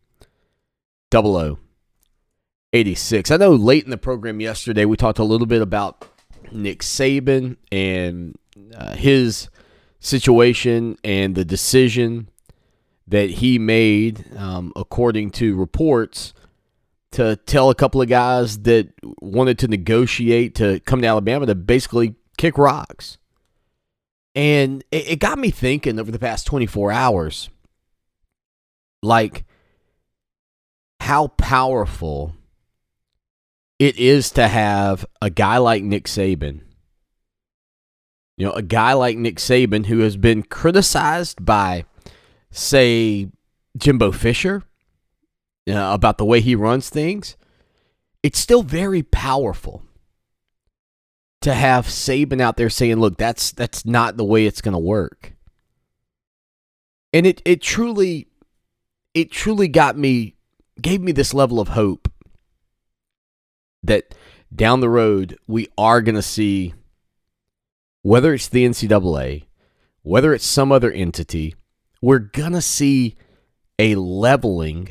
[1.12, 3.30] 0086.
[3.30, 6.06] I know late in the program yesterday we talked a little bit about
[6.50, 8.36] Nick Saban and
[8.77, 9.48] uh, his
[10.00, 12.28] situation and the decision
[13.06, 16.33] that he made, um, according to reports,
[17.12, 21.55] to tell a couple of guys that wanted to negotiate to come to Alabama to
[21.55, 23.18] basically kick rocks.
[24.34, 27.51] And it, it got me thinking over the past 24 hours,
[29.02, 29.45] like
[31.01, 32.34] how powerful
[33.78, 36.62] it is to have a guy like Nick Saban.
[38.39, 41.84] You know, a guy like Nick Saban who has been criticized by
[42.51, 43.28] say
[43.77, 44.62] Jimbo Fisher
[45.68, 47.36] uh, about the way he runs things,
[48.23, 49.83] it's still very powerful
[51.40, 54.78] to have Saban out there saying, "Look, that's that's not the way it's going to
[54.78, 55.34] work."
[57.12, 58.28] And it it truly
[59.14, 60.36] it truly got me
[60.80, 62.11] gave me this level of hope
[63.83, 64.14] that
[64.55, 66.74] down the road we are going to see
[68.02, 69.45] whether it's the NCAA,
[70.02, 71.55] whether it's some other entity,
[72.01, 73.17] we're gonna see
[73.78, 74.89] a leveling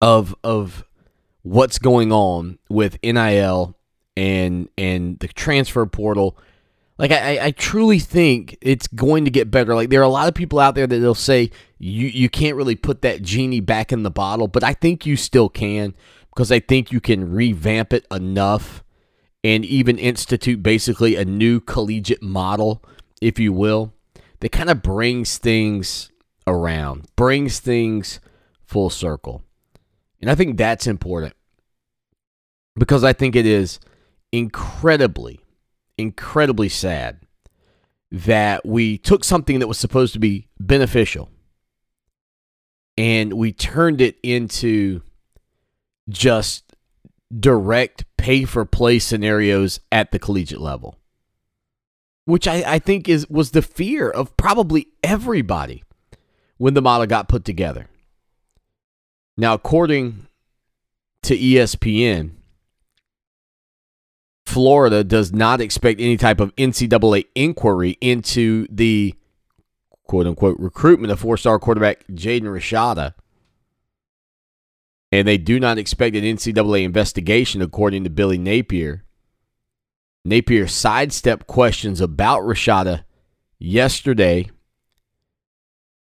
[0.00, 0.84] of of
[1.42, 3.76] what's going on with NIL
[4.16, 6.36] and and the transfer portal.
[6.98, 9.74] Like I, I truly think it's going to get better.
[9.74, 12.56] Like there are a lot of people out there that they'll say you you can't
[12.56, 15.94] really put that genie back in the bottle, but I think you still can
[16.34, 18.82] because I think you can revamp it enough
[19.44, 22.82] and even institute basically a new collegiate model,
[23.22, 23.92] if you will,
[24.40, 26.10] that kind of brings things
[26.46, 28.20] around, brings things
[28.64, 29.44] full circle.
[30.20, 31.34] And I think that's important
[32.76, 33.80] because I think it is
[34.32, 35.40] incredibly,
[35.96, 37.20] incredibly sad
[38.10, 41.30] that we took something that was supposed to be beneficial
[42.96, 45.02] and we turned it into
[46.08, 46.74] just
[47.38, 50.98] direct pay for play scenarios at the collegiate level
[52.28, 55.82] which I, I think is was the fear of probably everybody
[56.58, 57.86] when the model got put together.
[59.40, 60.26] Now, according
[61.22, 62.32] to ESPN,
[64.44, 69.14] Florida does not expect any type of NCAA inquiry into the
[70.02, 73.14] quote unquote recruitment of four star quarterback Jaden Rashada.
[75.12, 79.04] And they do not expect an NCAA investigation, according to Billy Napier.
[80.24, 83.04] Napier sidestepped questions about Rashada
[83.60, 84.50] yesterday.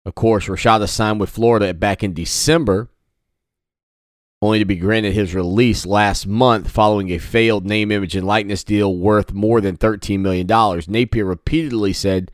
[0.06, 2.90] Of course, Rashada signed with Florida back in December,
[4.42, 8.64] only to be granted his release last month following a failed name, image, and likeness
[8.64, 10.48] deal worth more than $13 million.
[10.88, 12.32] Napier repeatedly said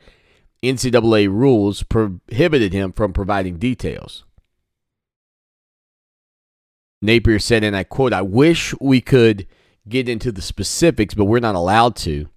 [0.62, 4.24] NCAA rules prohibited him from providing details.
[7.00, 9.46] Napier said, and I quote, I wish we could
[9.88, 12.28] get into the specifics, but we're not allowed to.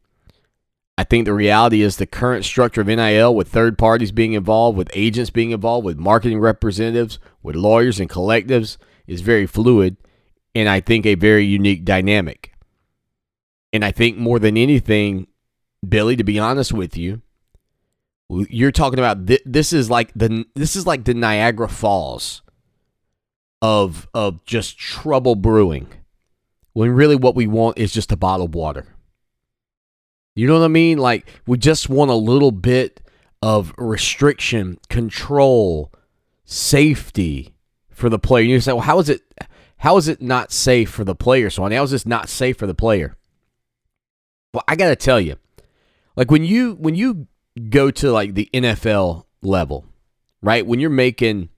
[0.97, 4.77] I think the reality is the current structure of NIL with third parties being involved,
[4.77, 8.77] with agents being involved, with marketing representatives, with lawyers and collectives
[9.07, 9.97] is very fluid
[10.57, 12.51] and I think a very unique dynamic.
[13.71, 15.27] And I think more than anything,
[15.87, 17.21] Billy, to be honest with you,
[18.29, 22.41] you're talking about th- this is like the this is like the Niagara Falls
[23.61, 25.87] of of just trouble brewing.
[26.73, 28.95] When really what we want is just a bottle of water.
[30.35, 30.97] You know what I mean?
[30.97, 33.01] Like we just want a little bit
[33.43, 35.93] of restriction, control,
[36.45, 37.56] safety
[37.97, 38.45] for the player.
[38.45, 39.21] You say, well, how is it?
[39.77, 42.65] How is it not safe for the player, So How is this not safe for
[42.65, 43.15] the player?
[44.53, 45.35] Well, I got to tell you,
[46.15, 47.27] like when you when you
[47.69, 49.85] go to like the NFL level,
[50.41, 50.65] right?
[50.65, 51.49] When you're making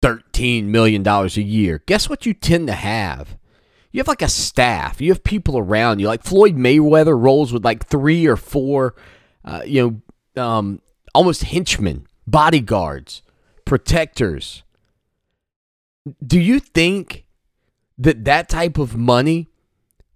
[0.00, 3.36] thirteen million dollars a year, guess what you tend to have?
[3.92, 5.00] you have like a staff.
[5.00, 6.06] You have people around you.
[6.06, 8.94] Like Floyd Mayweather rolls with like three or four,
[9.44, 10.02] uh, you
[10.34, 10.80] know, um,
[11.14, 13.22] almost henchmen, bodyguards,
[13.66, 14.62] protectors.
[16.24, 17.24] Do you think
[17.98, 19.48] that that type of money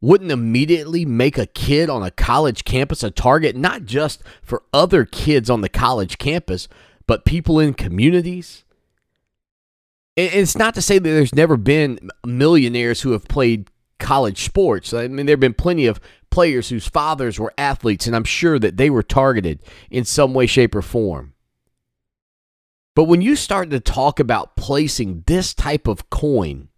[0.00, 5.04] wouldn't immediately make a kid on a college campus a target, not just for other
[5.04, 6.68] kids on the college campus,
[7.06, 8.64] but people in communities?
[10.16, 14.94] it's not to say that there's never been millionaires who have played college sports.
[14.94, 16.00] I mean, there have been plenty of
[16.30, 19.60] players whose fathers were athletes, and I'm sure that they were targeted
[19.90, 21.34] in some way, shape, or form.
[22.96, 26.68] But when you start to talk about placing this type of coin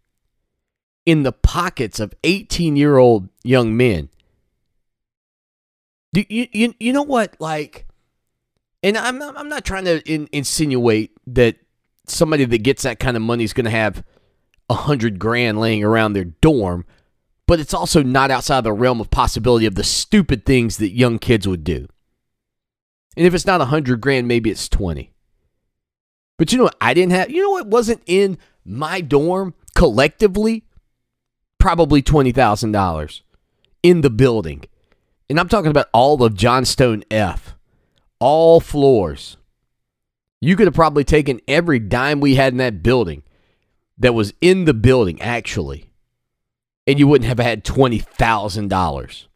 [1.06, 4.09] in the pockets of 18 year old young men,
[6.12, 7.37] do you, you, you know what?
[7.38, 7.87] Like,
[8.82, 11.56] and I'm, I'm not trying to in, insinuate that
[12.09, 14.03] somebody that gets that kind of money is going to have
[14.69, 16.85] a hundred grand laying around their dorm,
[17.47, 21.21] but it's also not outside the realm of possibility of the stupid things that young
[21.21, 21.87] kids would do.
[23.17, 25.12] And if it's not a hundred grand, maybe it's 20.
[26.38, 26.76] But you know what?
[26.81, 30.64] I didn't have, you know what wasn't in my dorm collectively?
[31.58, 33.20] Probably $20,000
[33.82, 34.64] in the building.
[35.29, 37.55] And I'm talking about all of Johnstone F,
[38.19, 39.37] all floors.
[40.40, 43.25] You could have probably taken every dime we had in that building
[43.99, 45.90] that was in the building, actually,
[46.87, 49.26] and you wouldn't have had $20,000.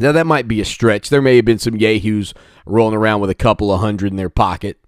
[0.00, 1.08] Now, that might be a stretch.
[1.08, 2.34] There may have been some yahoos
[2.66, 4.83] rolling around with a couple of hundred in their pocket.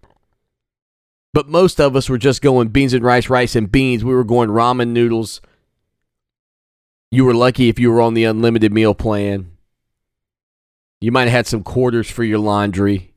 [1.36, 4.02] But most of us were just going beans and rice, rice and beans.
[4.02, 5.42] We were going ramen noodles.
[7.10, 9.50] You were lucky if you were on the unlimited meal plan.
[10.98, 13.12] You might have had some quarters for your laundry.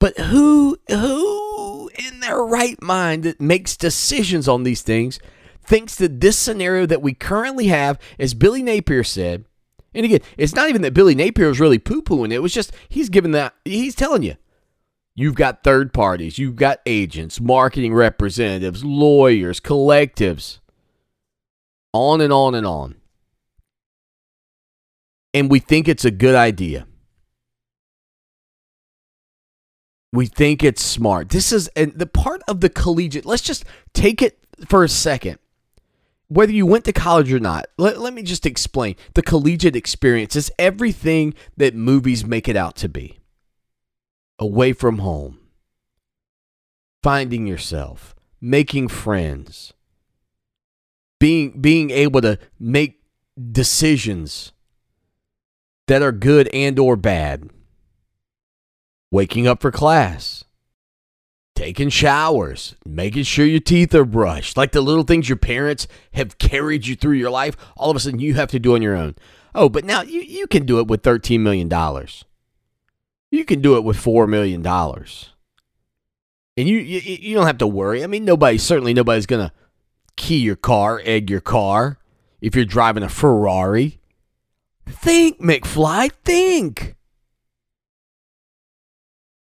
[0.00, 5.20] But who who in their right mind that makes decisions on these things
[5.62, 9.44] thinks that this scenario that we currently have, as Billy Napier said,
[9.94, 12.36] and again, it's not even that Billy Napier was really poo-pooing it.
[12.38, 14.34] It was just he's giving that he's telling you.
[15.14, 20.58] You've got third parties, you've got agents, marketing representatives, lawyers, collectives,
[21.92, 22.96] on and on and on.
[25.34, 26.86] And we think it's a good idea.
[30.14, 31.30] We think it's smart.
[31.30, 33.24] This is and the part of the collegiate.
[33.24, 33.64] Let's just
[33.94, 35.38] take it for a second.
[36.28, 38.96] Whether you went to college or not, let, let me just explain.
[39.14, 43.18] The collegiate experience is everything that movies make it out to be.
[44.38, 45.38] Away from home,
[47.02, 49.72] finding yourself, making friends,
[51.20, 53.02] being being able to make
[53.52, 54.52] decisions
[55.86, 57.50] that are good and or bad
[59.12, 60.42] waking up for class,
[61.54, 66.38] taking showers, making sure your teeth are brushed, like the little things your parents have
[66.38, 68.96] carried you through your life, all of a sudden you have to do on your
[68.96, 69.14] own.
[69.54, 71.68] Oh, but now you, you can do it with $13 million.
[73.32, 74.64] You can do it with $4 million.
[74.64, 78.04] And you, you, you don't have to worry.
[78.04, 79.52] I mean, nobody, certainly nobody's to
[80.16, 81.98] key your car, egg your car
[82.42, 84.00] if you're driving a Ferrari.
[84.86, 86.94] Think, McFly, think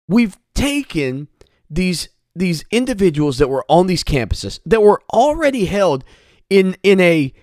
[0.08, 1.28] we've taken
[1.70, 6.04] these these individuals that were on these campuses that were already held
[6.50, 7.34] in in a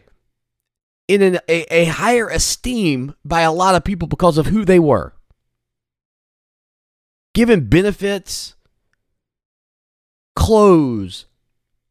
[1.08, 4.78] in an, a, a higher esteem by a lot of people because of who they
[4.78, 5.15] were
[7.36, 8.54] given benefits
[10.34, 11.26] clothes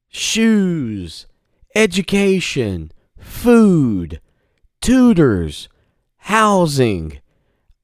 [0.07, 1.27] shoes
[1.75, 4.19] education food
[4.81, 5.69] tutors
[6.17, 7.19] housing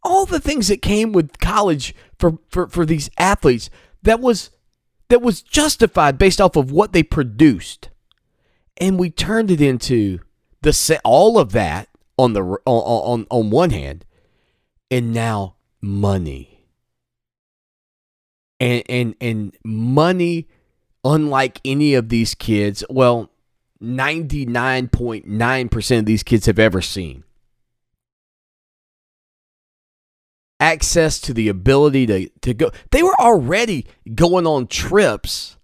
[0.01, 3.70] all the things that came with college for, for, for these athletes
[4.01, 4.50] that was
[5.10, 7.89] that was justified based off of what they produced.
[8.77, 10.20] And we turned it into
[10.63, 14.03] the all of that on the on, on on one hand,
[14.89, 16.50] and now money.
[18.62, 20.48] And and and money,
[21.03, 23.32] unlike any of these kids, well,
[23.80, 27.24] ninety nine point nine percent of these kids have ever seen.
[30.60, 32.72] Access to the ability to, to go.
[32.91, 35.58] They were already going on trips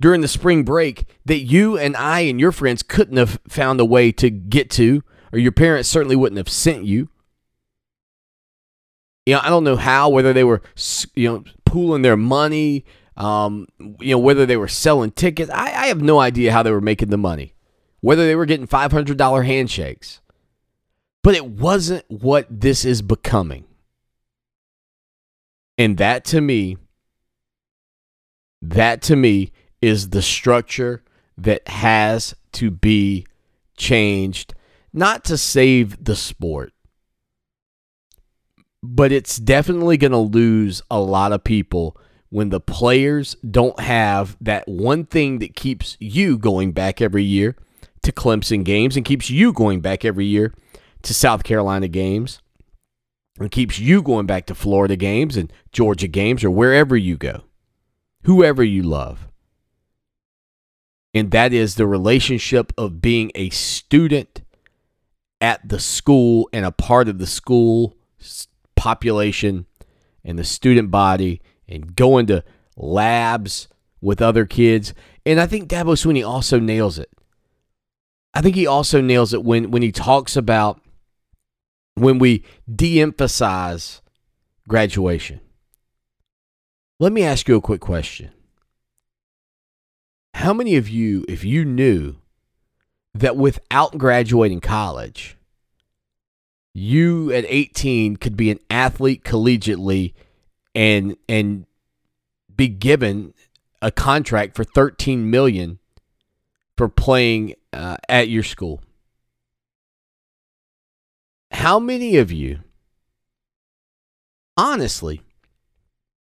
[0.00, 3.84] during the spring break that you and I and your friends couldn't have found a
[3.84, 7.10] way to get to, or your parents certainly wouldn't have sent you.
[9.26, 10.62] You know, I don't know how, whether they were,
[11.14, 12.84] you know, pooling their money,
[13.16, 13.66] um,
[13.98, 15.50] you know, whether they were selling tickets.
[15.50, 17.52] I, I have no idea how they were making the money,
[18.00, 20.20] whether they were getting $500 handshakes.
[21.24, 23.64] But it wasn't what this is becoming.
[25.76, 26.76] And that to me,
[28.62, 29.50] that to me
[29.82, 31.02] is the structure
[31.36, 33.26] that has to be
[33.76, 34.54] changed,
[34.92, 36.72] not to save the sport,
[38.84, 41.96] but it's definitely going to lose a lot of people
[42.28, 47.56] when the players don't have that one thing that keeps you going back every year
[48.02, 50.52] to Clemson games and keeps you going back every year
[51.02, 52.42] to South Carolina games
[53.40, 57.44] and keeps you going back to Florida games and Georgia games or wherever you go,
[58.24, 59.28] whoever you love.
[61.14, 64.42] And that is the relationship of being a student
[65.40, 67.96] at the school and a part of the school
[68.84, 69.64] population
[70.22, 72.44] and the student body and going to
[72.76, 73.66] labs
[74.02, 74.92] with other kids.
[75.24, 77.10] And I think Dabo Swinney also nails it.
[78.34, 80.82] I think he also nails it when, when he talks about
[81.94, 84.02] when we de emphasize
[84.68, 85.40] graduation.
[87.00, 88.32] Let me ask you a quick question.
[90.34, 92.16] How many of you, if you knew
[93.14, 95.38] that without graduating college,
[96.74, 100.12] you at 18 could be an athlete collegiately
[100.74, 101.66] and and
[102.54, 103.32] be given
[103.80, 105.78] a contract for 13 million
[106.76, 108.82] for playing uh, at your school.
[111.52, 112.60] How many of you
[114.56, 115.22] honestly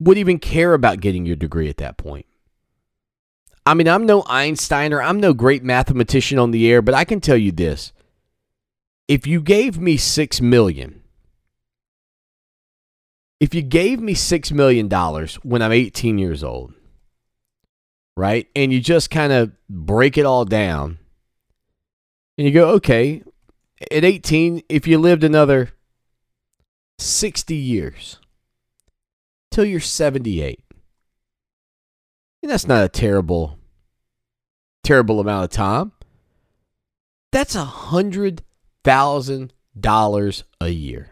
[0.00, 2.26] would even care about getting your degree at that point?
[3.64, 7.04] I mean, I'm no Einstein or I'm no great mathematician on the air, but I
[7.04, 7.92] can tell you this.
[9.12, 11.02] If you gave me 6 million,
[13.40, 16.72] if you gave me 6 million dollars when I'm 18 years old,
[18.16, 18.48] right?
[18.56, 20.96] And you just kind of break it all down
[22.38, 23.22] and you go, "Okay,
[23.90, 25.74] at 18, if you lived another
[26.98, 28.18] 60 years
[29.50, 30.64] till you're 78,
[32.42, 33.58] and that's not a terrible,
[34.82, 35.92] terrible amount of time.
[37.30, 38.42] That's a hundred
[38.84, 41.10] thousand dollars a year.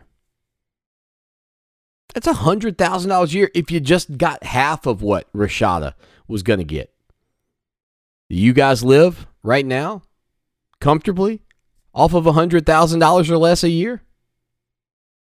[2.14, 5.94] That's a hundred thousand dollars a year if you just got half of what Rashada
[6.26, 6.92] was going to get.
[8.28, 10.02] You guys live right now
[10.80, 11.42] comfortably
[11.94, 14.02] off of a hundred thousand dollars or less a year.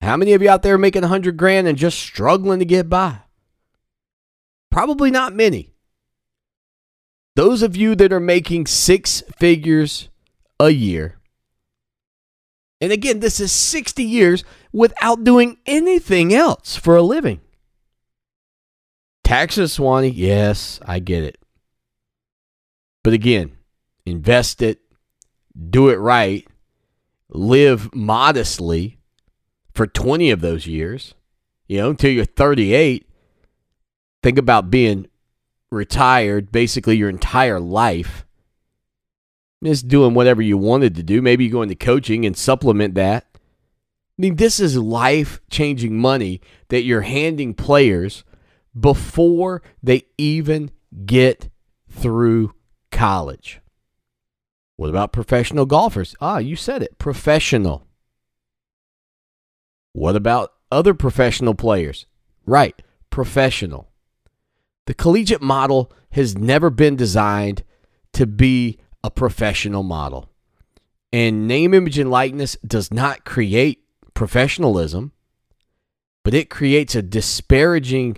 [0.02, 2.90] How many of you out there making a hundred grand and just struggling to get
[2.90, 3.20] by?
[4.70, 5.74] Probably not many.
[7.36, 10.10] Those of you that are making six figures
[10.60, 11.15] a year,
[12.86, 17.42] and again, this is 60 years without doing anything else for a living.
[19.24, 21.40] Taxes, Swanee, yes, I get it.
[23.04, 23.58] But again,
[24.06, 24.82] invest it,
[25.72, 26.48] do it right,
[27.30, 29.00] live modestly
[29.74, 31.16] for 20 of those years,
[31.68, 33.10] you know, until you're 38.
[34.22, 35.08] Think about being
[35.72, 38.28] retired basically your entire life,
[39.66, 41.22] just doing whatever you wanted to do.
[41.22, 43.26] Maybe you go into coaching and supplement that.
[43.34, 48.24] I mean, this is life changing money that you're handing players
[48.78, 50.72] before they even
[51.06, 51.50] get
[51.90, 52.54] through
[52.92, 53.60] college.
[54.78, 56.16] What about professional golfers?
[56.20, 57.88] Ah, you said it professional.
[59.94, 62.06] What about other professional players?
[62.46, 63.90] Right, professional.
[64.88, 67.64] The collegiate model has never been designed
[68.14, 70.30] to be a professional model.
[71.14, 73.84] And name, image, and likeness does not create
[74.16, 75.12] professionalism,
[76.24, 78.18] but it creates a disparaging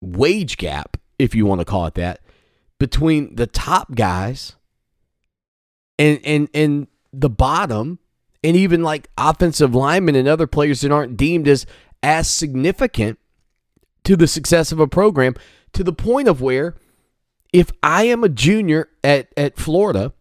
[0.00, 2.20] wage gap, if you want to call it that,
[2.78, 4.54] between the top guys
[5.98, 7.98] and and and the bottom
[8.44, 11.66] and even like offensive linemen and other players that aren't deemed as
[12.02, 13.18] as significant
[14.04, 15.34] to the success of a program
[15.72, 16.76] to the point of where
[17.56, 20.12] if I am a junior at, at Florida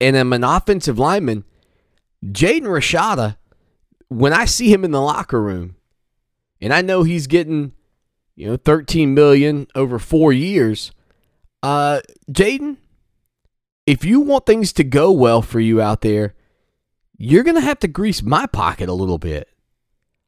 [0.00, 1.42] and I'm an offensive lineman,
[2.24, 3.38] Jaden Rashada,
[4.06, 5.74] when I see him in the locker room,
[6.60, 7.72] and I know he's getting,
[8.36, 10.92] you know, 13 million over four years,
[11.64, 12.76] uh, Jaden,
[13.84, 16.36] if you want things to go well for you out there,
[17.18, 19.48] you're gonna have to grease my pocket a little bit.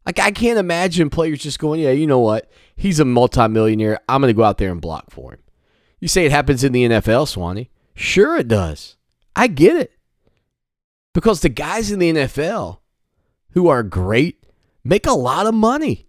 [0.05, 2.51] Like I can't imagine players just going, yeah, you know what?
[2.75, 4.01] He's a multimillionaire.
[4.09, 5.44] I'm gonna go out there and block for him.
[6.05, 7.71] You say it happens in the NFL, Swanee.
[7.95, 8.97] Sure it does.
[9.35, 9.93] I get it.
[11.15, 12.81] Because the guys in the NFL
[13.53, 14.45] who are great
[14.85, 16.07] make a lot of money.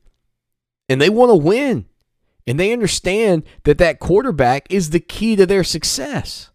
[0.90, 1.86] And they want to win.
[2.46, 6.50] And they understand that that quarterback is the key to their success.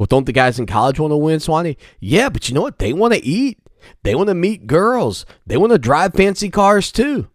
[0.00, 1.76] Well, don't the guys in college want to win, Swanee?
[2.00, 2.80] Yeah, but you know what?
[2.80, 3.60] They want to eat.
[4.02, 5.24] They want to meet girls.
[5.46, 7.29] They want to drive fancy cars too.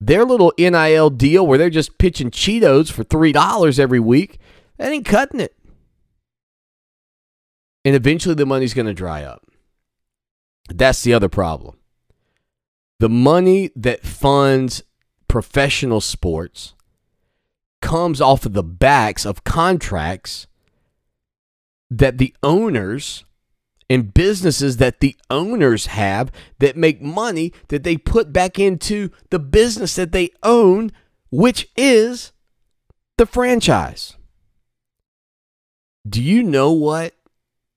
[0.00, 4.38] Their little NIL deal where they're just pitching Cheetos for $3 every week,
[4.76, 5.56] that ain't cutting it.
[7.84, 9.46] And eventually the money's going to dry up.
[10.68, 11.78] That's the other problem.
[12.98, 14.82] The money that funds
[15.28, 16.74] professional sports
[17.80, 20.46] comes off of the backs of contracts
[21.90, 23.24] that the owners
[23.88, 29.38] and businesses that the owners have that make money that they put back into the
[29.38, 30.90] business that they own,
[31.30, 32.32] which is
[33.16, 34.16] the franchise.
[36.08, 37.14] Do you know what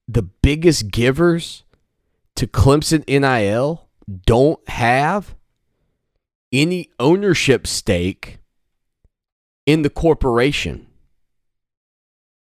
[0.07, 1.63] the biggest givers
[2.35, 3.87] to Clemson NIL
[4.25, 5.35] don't have?
[6.51, 8.39] Any ownership stake
[9.67, 10.87] in the corporation.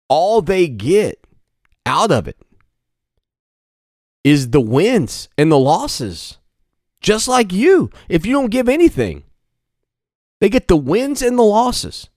[0.08, 1.22] All they get
[1.84, 2.38] out of it
[4.24, 6.38] is the wins and the losses.
[7.00, 9.24] Just like you, if you don't give anything,
[10.40, 12.08] they get the wins and the losses.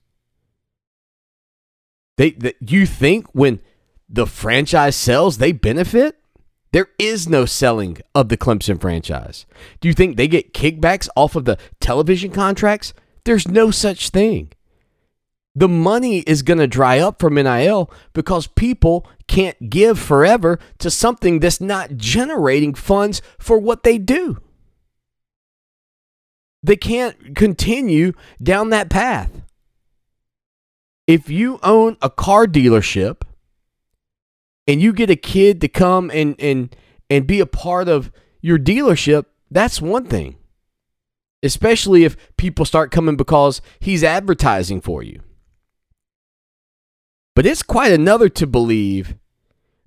[2.18, 3.60] They, that you think when
[4.08, 6.18] the franchise sells, they benefit?
[6.72, 9.46] There is no selling of the Clemson franchise.
[9.80, 12.94] Do you think they get kickbacks off of the television contracts?
[13.24, 14.52] There's no such thing.
[15.54, 20.90] The money is going to dry up from NIL because people can't give forever to
[20.90, 24.36] something that's not generating funds for what they do.
[26.62, 29.30] They can't continue down that path.
[31.06, 33.22] If you own a car dealership
[34.66, 36.76] and you get a kid to come and and
[37.08, 40.36] and be a part of your dealership, that's one thing.
[41.42, 45.22] Especially if people start coming because he's advertising for you.
[47.34, 49.16] But it's quite another to believe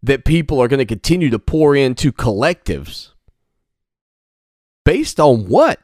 [0.05, 3.09] that people are going to continue to pour into collectives.
[4.83, 5.79] Based on what?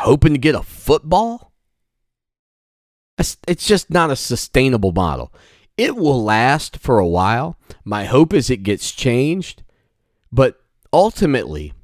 [0.00, 1.52] Hoping to get a football?
[3.18, 5.32] It's just not a sustainable model.
[5.76, 7.58] It will last for a while.
[7.84, 9.62] My hope is it gets changed.
[10.32, 10.60] But
[10.92, 11.74] ultimately,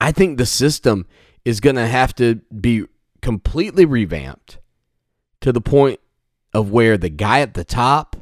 [0.00, 1.06] I think the system
[1.44, 2.84] is going to have to be
[3.22, 4.58] completely revamped
[5.40, 5.98] to the point
[6.52, 8.16] of where the guy at the top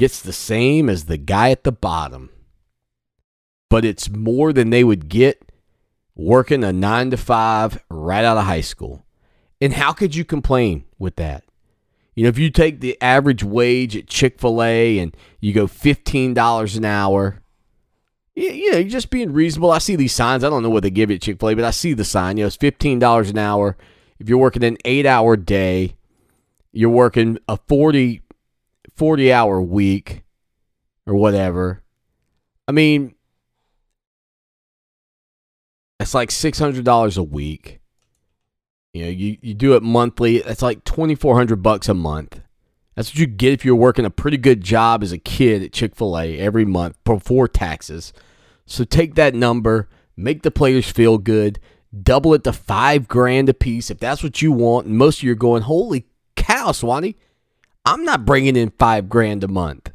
[0.00, 2.30] gets the same as the guy at the bottom.
[3.68, 5.52] But it's more than they would get
[6.16, 9.04] working a nine to five right out of high school.
[9.60, 11.44] And how could you complain with that?
[12.14, 15.66] You know, if you take the average wage at Chick fil A and you go
[15.66, 17.42] $15 an hour,
[18.34, 19.70] you know, you're just being reasonable.
[19.70, 20.42] I see these signs.
[20.42, 22.04] I don't know what they give you at Chick fil A, but I see the
[22.04, 22.38] sign.
[22.38, 23.76] You know, it's $15 an hour.
[24.18, 25.94] If you're working an eight hour day,
[26.72, 28.22] you're working a 40,
[29.00, 30.24] 40 hour week
[31.06, 31.82] or whatever.
[32.68, 33.14] I mean,
[35.98, 37.80] it's like $600 a week.
[38.92, 40.40] You know, you, you do it monthly.
[40.40, 42.42] That's like 2400 bucks a month.
[42.94, 45.72] That's what you get if you're working a pretty good job as a kid at
[45.72, 48.12] Chick fil A every month before taxes.
[48.66, 51.58] So take that number, make the players feel good,
[52.02, 54.88] double it to five grand a piece if that's what you want.
[54.88, 56.04] And most of you are going, holy
[56.36, 57.16] cow, Swanee,
[57.84, 59.90] I'm not bringing in five grand a month.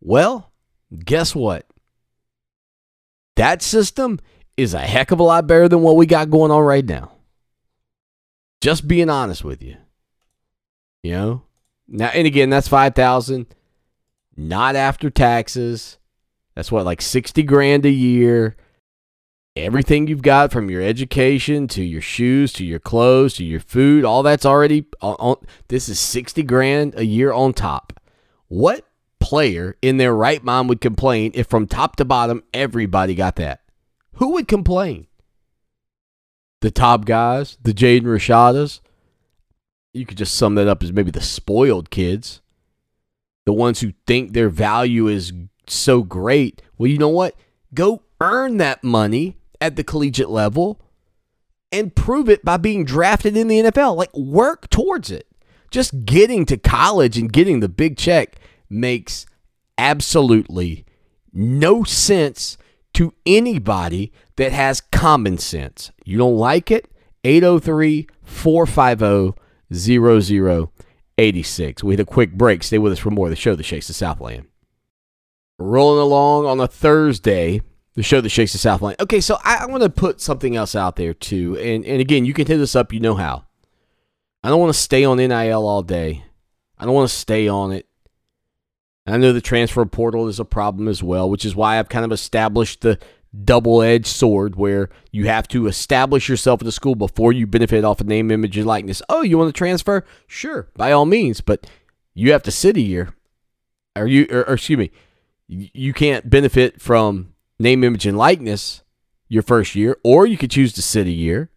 [0.00, 0.52] Well,
[1.04, 1.66] guess what?
[3.36, 4.20] That system
[4.56, 7.12] is a heck of a lot better than what we got going on right now.
[8.60, 9.76] Just being honest with you.
[11.02, 11.42] You know?
[11.88, 13.46] Now and again, that's five thousand,
[14.36, 15.98] not after taxes.
[16.54, 18.56] That's what, like sixty grand a year
[19.54, 24.04] everything you've got from your education to your shoes to your clothes to your food
[24.04, 25.36] all that's already on,
[25.68, 28.00] this is 60 grand a year on top.
[28.48, 28.86] What
[29.20, 33.60] player in their right mind would complain if from top to bottom everybody got that?
[34.14, 35.06] Who would complain?
[36.60, 38.80] The top guys the jaden rashadas.
[39.92, 42.40] You could just sum that up as maybe the spoiled kids.
[43.44, 45.34] The ones who think their value is
[45.66, 46.62] so great.
[46.78, 47.36] Well, you know what?
[47.74, 50.80] Go earn that money at the collegiate level
[51.70, 53.96] and prove it by being drafted in the NFL.
[53.96, 55.28] Like, work towards it.
[55.70, 58.36] Just getting to college and getting the big check
[58.68, 59.24] makes
[59.78, 60.84] absolutely
[61.32, 62.58] no sense
[62.94, 65.92] to anybody that has common sense.
[66.04, 66.88] You don't like it?
[67.24, 69.40] 803 450
[69.72, 71.84] 0086.
[71.84, 72.62] We had a quick break.
[72.62, 74.46] Stay with us for more of the show The shakes the Southland.
[75.58, 77.62] Rolling along on a Thursday,
[77.94, 78.96] the show that shakes the Southland.
[79.00, 81.56] Okay, so I, I want to put something else out there too.
[81.58, 83.44] And, and again, you can hit us up, you know how.
[84.42, 86.24] I don't want to stay on NIL all day.
[86.78, 87.86] I don't want to stay on it.
[89.06, 92.04] I know the transfer portal is a problem as well, which is why I've kind
[92.04, 92.98] of established the
[93.44, 97.84] double edged sword where you have to establish yourself in the school before you benefit
[97.84, 99.02] off of name, image, and likeness.
[99.08, 100.04] Oh, you want to transfer?
[100.26, 101.66] Sure, by all means, but
[102.14, 103.14] you have to sit a year.
[103.96, 104.90] Or you, or, or excuse me,
[105.48, 107.31] you can't benefit from
[107.62, 108.82] name, image, and likeness
[109.28, 111.50] your first year, or you could choose to sit a year.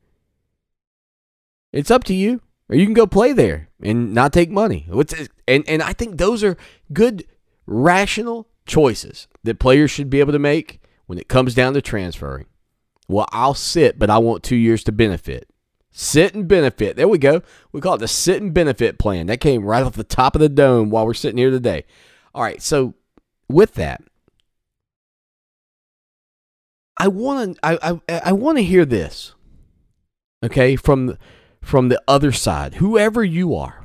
[1.73, 2.41] It's up to you.
[2.69, 4.87] Or you can go play there and not take money.
[5.47, 6.57] And, and I think those are
[6.91, 7.25] good,
[7.67, 12.47] rational choices that players should be able to make when it comes down to transferring.
[13.07, 15.47] Well, I'll sit, but I want two years to benefit.
[15.91, 16.95] Sit and benefit.
[16.95, 17.43] There we go.
[17.71, 19.27] We call it the sit and benefit plan.
[19.27, 21.85] That came right off the top of the dome while we're sitting here today.
[22.33, 22.95] All right, so
[23.47, 24.03] with that,
[26.97, 29.33] I want to I, I, I want to hear this.
[30.43, 31.17] Okay, from
[31.61, 33.84] from the other side, whoever you are.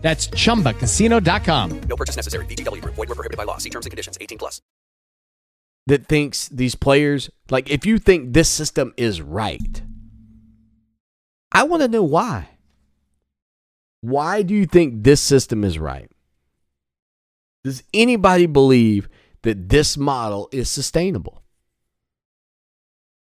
[0.00, 1.80] That's ChumbaCasino.com.
[1.82, 2.46] No purchase necessary.
[2.46, 2.80] VGW.
[2.82, 3.58] Void were prohibited by law.
[3.58, 4.18] See terms and conditions.
[4.20, 4.60] 18 plus.
[5.86, 9.82] That thinks these players, like if you think this system is right,
[11.52, 12.50] I want to know why.
[14.00, 16.10] Why do you think this system is right?
[17.64, 19.08] Does anybody believe
[19.42, 21.42] that this model is sustainable?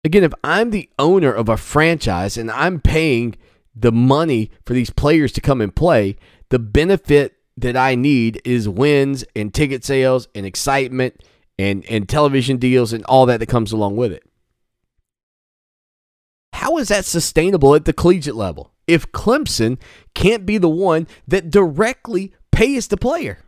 [0.05, 3.37] Again, if I'm the owner of a franchise and I'm paying
[3.75, 6.17] the money for these players to come and play,
[6.49, 11.23] the benefit that I need is wins and ticket sales and excitement
[11.59, 14.23] and, and television deals and all that that comes along with it.
[16.53, 19.79] How is that sustainable at the collegiate level if Clemson
[20.15, 23.39] can't be the one that directly pays the player?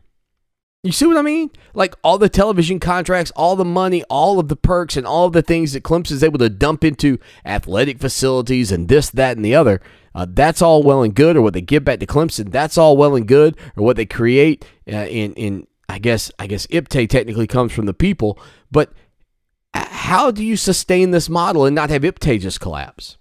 [0.85, 1.51] You see what I mean?
[1.75, 5.43] Like all the television contracts, all the money, all of the perks, and all the
[5.43, 9.81] things that Clemson's able to dump into athletic facilities and this, that, and the other.
[10.19, 12.51] Uh, that's all well and good, or what they give back to Clemson.
[12.51, 16.49] That's all well and good, or what they create uh, in in I guess I
[16.49, 18.37] guess IPTAY technically comes from the people,
[18.69, 18.93] but
[19.73, 23.17] how do you sustain this model and not have IPTAY just collapse?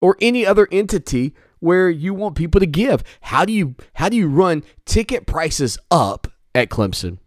[0.00, 3.02] Or any other entity where you want people to give.
[3.22, 7.18] How do you how do you run ticket prices up at Clemson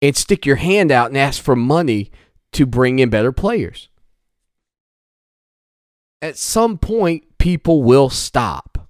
[0.00, 2.10] and stick your hand out and ask for money
[2.52, 3.90] to bring in better players?
[6.22, 8.88] At some point people will stop.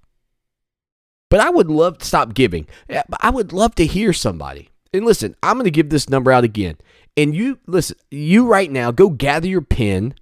[1.29, 2.67] But I would love to stop giving.
[3.19, 4.69] I would love to hear somebody.
[4.93, 6.77] And listen, I'm going to give this number out again.
[7.17, 10.13] And you listen, you right now go gather your pen,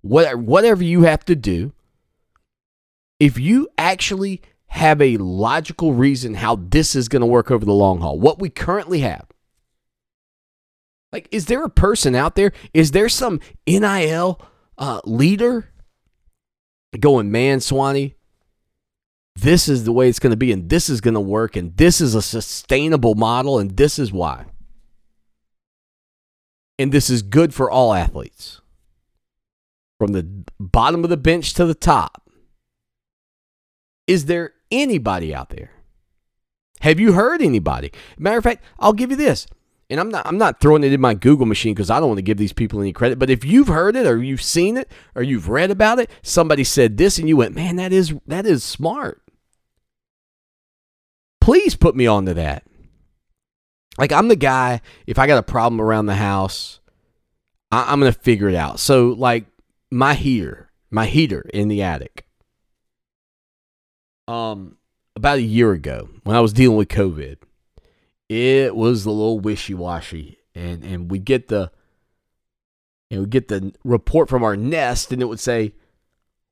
[0.00, 1.72] whatever you have to do
[3.20, 7.72] if you actually have a logical reason how this is going to work over the
[7.72, 9.26] long haul, what we currently have.
[11.12, 12.52] Like, is there a person out there?
[12.72, 14.40] Is there some NIL
[14.76, 15.70] uh, leader
[17.00, 18.14] going, man, Swanee,
[19.36, 21.76] this is the way it's going to be, and this is going to work, and
[21.76, 24.46] this is a sustainable model, and this is why.
[26.78, 28.60] And this is good for all athletes
[29.98, 32.28] from the bottom of the bench to the top.
[34.06, 35.70] Is there anybody out there?
[36.80, 37.92] Have you heard anybody?
[38.18, 39.46] Matter of fact, I'll give you this.
[39.90, 42.18] And I'm not I'm not throwing it in my Google machine because I don't want
[42.18, 43.18] to give these people any credit.
[43.18, 46.64] But if you've heard it or you've seen it or you've read about it, somebody
[46.64, 49.22] said this and you went, man, that is that is smart.
[51.40, 52.64] Please put me onto that.
[53.98, 56.80] Like I'm the guy, if I got a problem around the house,
[57.70, 58.80] I, I'm gonna figure it out.
[58.80, 59.44] So like
[59.90, 62.24] my heater, my heater in the attic
[64.26, 64.78] um
[65.16, 67.36] about a year ago when I was dealing with COVID,
[68.28, 71.70] it was a little wishy washy and and we get the
[73.10, 75.74] and we get the report from our nest, and it would say,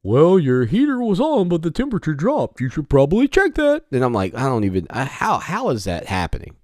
[0.03, 2.61] "Well, your heater was on, but the temperature dropped.
[2.61, 6.07] You should probably check that." And I'm like, I don't even how how is that
[6.07, 6.57] happening?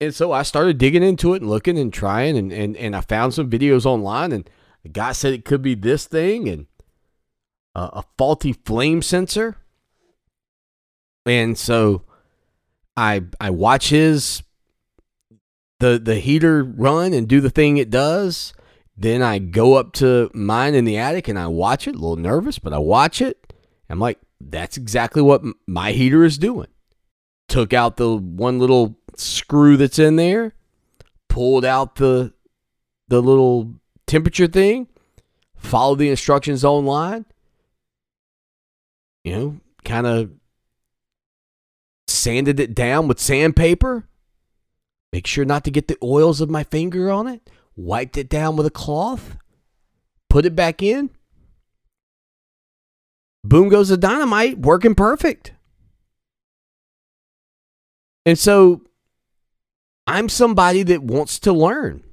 [0.00, 3.00] And so I started digging into it and looking and trying, and and and I
[3.00, 4.48] found some videos online, and
[4.82, 6.66] the guy said it could be this thing and
[7.74, 9.56] uh, a faulty flame sensor.
[11.26, 12.04] And so
[12.98, 14.42] I I watch his
[15.78, 18.52] the the heater run and do the thing it does.
[18.96, 21.94] Then I go up to mine in the attic and I watch it.
[21.94, 23.52] A little nervous, but I watch it.
[23.88, 26.66] I'm like, that's exactly what my heater is doing.
[27.48, 30.54] Took out the one little screw that's in there,
[31.28, 32.34] pulled out the
[33.06, 33.74] the little
[34.08, 34.88] temperature thing,
[35.54, 37.26] followed the instructions online.
[39.22, 40.30] You know, kind of
[42.10, 44.08] sanded it down with sandpaper
[45.12, 47.48] Make sure not to get the oils of my finger on it.
[47.76, 49.36] Wiped it down with a cloth.
[50.28, 51.10] Put it back in.
[53.44, 55.52] Boom goes the dynamite, working perfect.
[58.26, 58.82] And so
[60.06, 62.04] I'm somebody that wants to learn.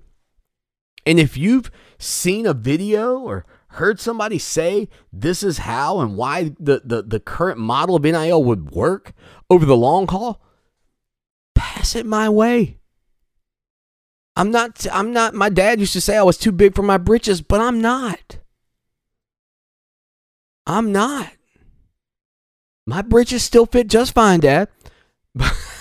[1.05, 6.55] And if you've seen a video or heard somebody say this is how and why
[6.59, 9.13] the, the, the current model of NIL would work
[9.49, 10.41] over the long haul,
[11.53, 12.77] pass it my way.
[14.35, 16.97] I'm not I'm not my dad used to say I was too big for my
[16.97, 18.39] britches, but I'm not.
[20.67, 21.31] I'm not.
[22.85, 24.67] My britches still fit just fine, dad.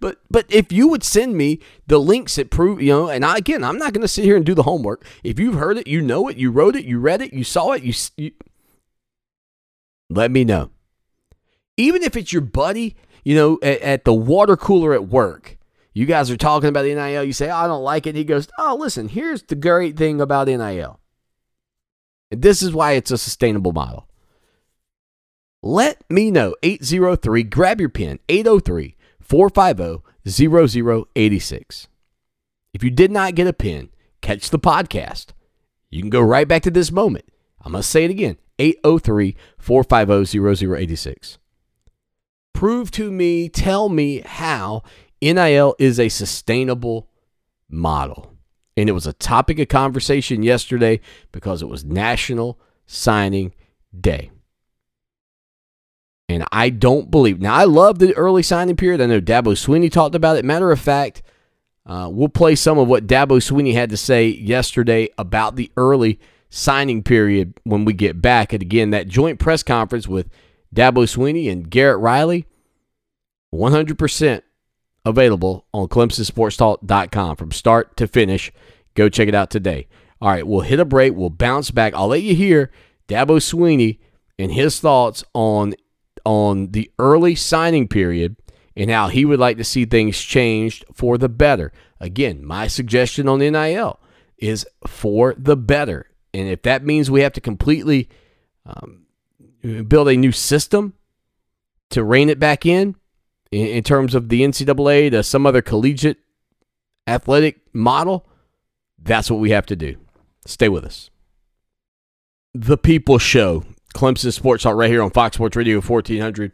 [0.00, 3.36] but but if you would send me the links that prove, you know, and I,
[3.36, 5.04] again, I'm not going to sit here and do the homework.
[5.24, 7.72] If you've heard it, you know it, you wrote it, you read it, you saw
[7.72, 8.32] it, you, you
[10.08, 10.70] let me know.
[11.76, 15.56] Even if it's your buddy, you know, at, at the water cooler at work
[15.96, 17.24] you guys are talking about the NIL.
[17.24, 18.10] You say, oh, I don't like it.
[18.10, 21.00] And he goes, Oh, listen, here's the great thing about NIL.
[22.30, 24.06] And this is why it's a sustainable model.
[25.62, 26.54] Let me know.
[26.62, 28.94] 803, grab your pen, 803
[29.26, 31.88] 450 0086.
[32.72, 35.28] If you did not get a pin, catch the podcast.
[35.90, 37.24] You can go right back to this moment.
[37.62, 41.38] Going to say it again 803 450 0086.
[42.52, 44.82] Prove to me, tell me how
[45.20, 47.10] NIL is a sustainable
[47.68, 48.34] model.
[48.76, 51.00] And it was a topic of conversation yesterday
[51.32, 53.52] because it was National Signing
[53.98, 54.30] Day.
[56.28, 57.40] And I don't believe.
[57.40, 59.00] Now, I love the early signing period.
[59.00, 60.44] I know Dabo Swinney talked about it.
[60.44, 61.22] Matter of fact,
[61.86, 66.18] uh, we'll play some of what Dabo Swinney had to say yesterday about the early
[66.50, 68.52] signing period when we get back.
[68.52, 70.28] And again, that joint press conference with
[70.74, 72.46] Dabo Swinney and Garrett Riley,
[73.54, 74.42] 100%
[75.04, 78.52] available on ClemsonSportsTalk.com from start to finish.
[78.94, 79.86] Go check it out today.
[80.20, 81.14] All right, we'll hit a break.
[81.14, 81.94] We'll bounce back.
[81.94, 82.72] I'll let you hear
[83.06, 83.98] Dabo Swinney
[84.38, 85.74] and his thoughts on
[86.26, 88.36] on the early signing period
[88.76, 91.72] and how he would like to see things changed for the better.
[92.00, 94.00] Again, my suggestion on NIL
[94.36, 96.10] is for the better.
[96.34, 98.08] And if that means we have to completely
[98.66, 99.06] um,
[99.86, 100.94] build a new system
[101.90, 102.96] to rein it back in,
[103.52, 106.18] in, in terms of the NCAA to some other collegiate
[107.06, 108.28] athletic model,
[108.98, 109.96] that's what we have to do.
[110.44, 111.08] Stay with us.
[112.52, 113.64] The People Show,
[113.96, 116.52] Clemson Sports Talk, right here on Fox Sports Radio 1400.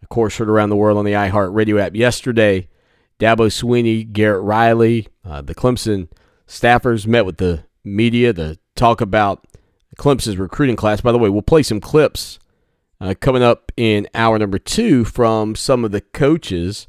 [0.00, 1.96] Of course, heard around the world on the iHeart Radio app.
[1.96, 2.68] Yesterday,
[3.18, 6.08] Dabo Swinney, Garrett Riley, uh, the Clemson
[6.46, 9.44] staffers met with the media to talk about
[9.98, 11.00] Clemson's recruiting class.
[11.00, 12.38] By the way, we'll play some clips
[13.00, 16.86] uh, coming up in hour number two from some of the coaches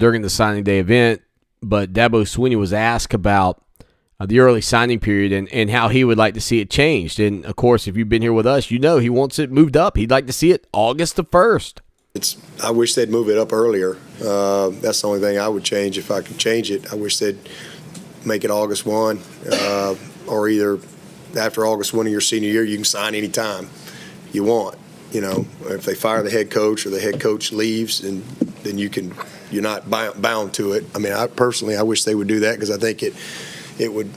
[0.00, 1.22] during the signing day event.
[1.62, 3.62] But Dabo Swinney was asked about
[4.20, 7.20] uh, the early signing period and, and how he would like to see it changed.
[7.20, 9.76] And of course, if you've been here with us, you know he wants it moved
[9.76, 9.96] up.
[9.96, 11.80] He'd like to see it August the 1st.
[12.14, 13.96] It's, I wish they'd move it up earlier.
[14.22, 16.92] Uh, that's the only thing I would change if I could change it.
[16.92, 17.38] I wish they'd
[18.24, 19.20] make it August 1
[19.52, 19.94] uh,
[20.26, 20.80] or either
[21.36, 23.68] after August 1 of your senior year, you can sign anytime
[24.32, 24.76] you want.
[25.12, 28.22] You know, if they fire the head coach or the head coach leaves, and
[28.62, 29.14] then you can
[29.50, 30.84] you're not bound to it.
[30.94, 33.14] I mean, I personally I wish they would do that because I think it
[33.78, 34.10] it would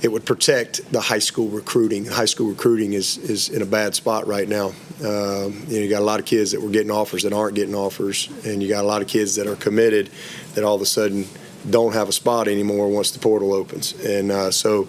[0.00, 2.04] it would protect the high school recruiting.
[2.04, 4.68] High school recruiting is is in a bad spot right now.
[5.00, 7.54] Um, you know, you got a lot of kids that were getting offers that aren't
[7.54, 10.10] getting offers, and you got a lot of kids that are committed
[10.54, 11.26] that all of a sudden
[11.68, 13.92] don't have a spot anymore once the portal opens.
[14.04, 14.88] And uh, so,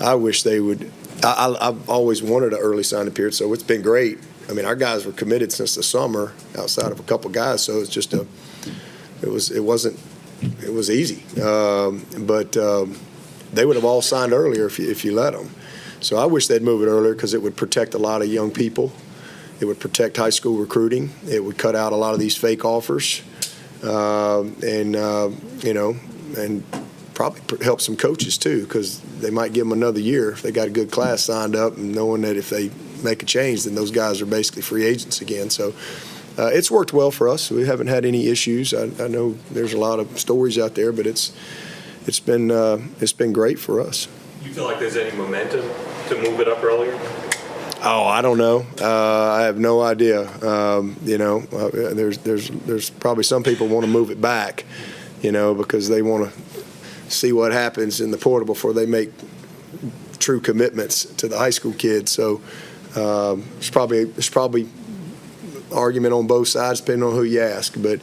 [0.00, 0.90] I wish they would
[1.22, 4.18] I, have always wanted an early signing period, so it's been great.
[4.48, 7.80] I mean, our guys were committed since the summer, outside of a couple guys, so
[7.80, 8.26] it's just a
[9.22, 9.98] it was it wasn't
[10.62, 12.96] it was easy, um, but um,
[13.54, 15.50] they would have all signed earlier if you, if you let them.
[16.00, 18.50] So I wish they'd move it earlier because it would protect a lot of young
[18.50, 18.92] people.
[19.60, 21.10] It would protect high school recruiting.
[21.26, 23.22] It would cut out a lot of these fake offers,
[23.82, 25.96] uh, and uh, you know,
[26.36, 26.62] and
[27.14, 30.66] probably help some coaches too because they might give them another year if they got
[30.66, 32.70] a good class signed up and knowing that if they
[33.04, 35.50] make a change, then those guys are basically free agents again.
[35.50, 35.74] So.
[36.36, 37.48] Uh, it's worked well for us.
[37.48, 38.74] We haven't had any issues.
[38.74, 41.32] I, I know there's a lot of stories out there, but it's
[42.06, 44.08] it's been uh, it's been great for us.
[44.42, 45.62] You feel like there's any momentum
[46.08, 46.98] to move it up earlier?
[47.82, 48.66] Oh, I don't know.
[48.80, 50.26] Uh, I have no idea.
[50.42, 54.64] Um, you know, uh, there's there's there's probably some people want to move it back,
[55.22, 59.10] you know, because they want to see what happens in the portal before they make
[60.18, 62.10] true commitments to the high school kids.
[62.10, 62.40] So
[62.96, 64.68] um, it's probably it's probably
[65.72, 67.74] argument on both sides, depending on who you ask.
[67.80, 68.00] But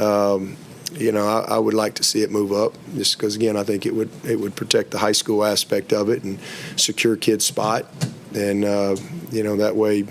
[0.00, 0.56] um,
[0.92, 3.64] you know, I, I, would like to see it move up, just because again, I
[3.64, 6.38] think it would it would protect the high school aspect of it and
[6.76, 7.86] secure kids' spot,
[8.34, 8.96] and uh,
[9.30, 10.04] you know that way,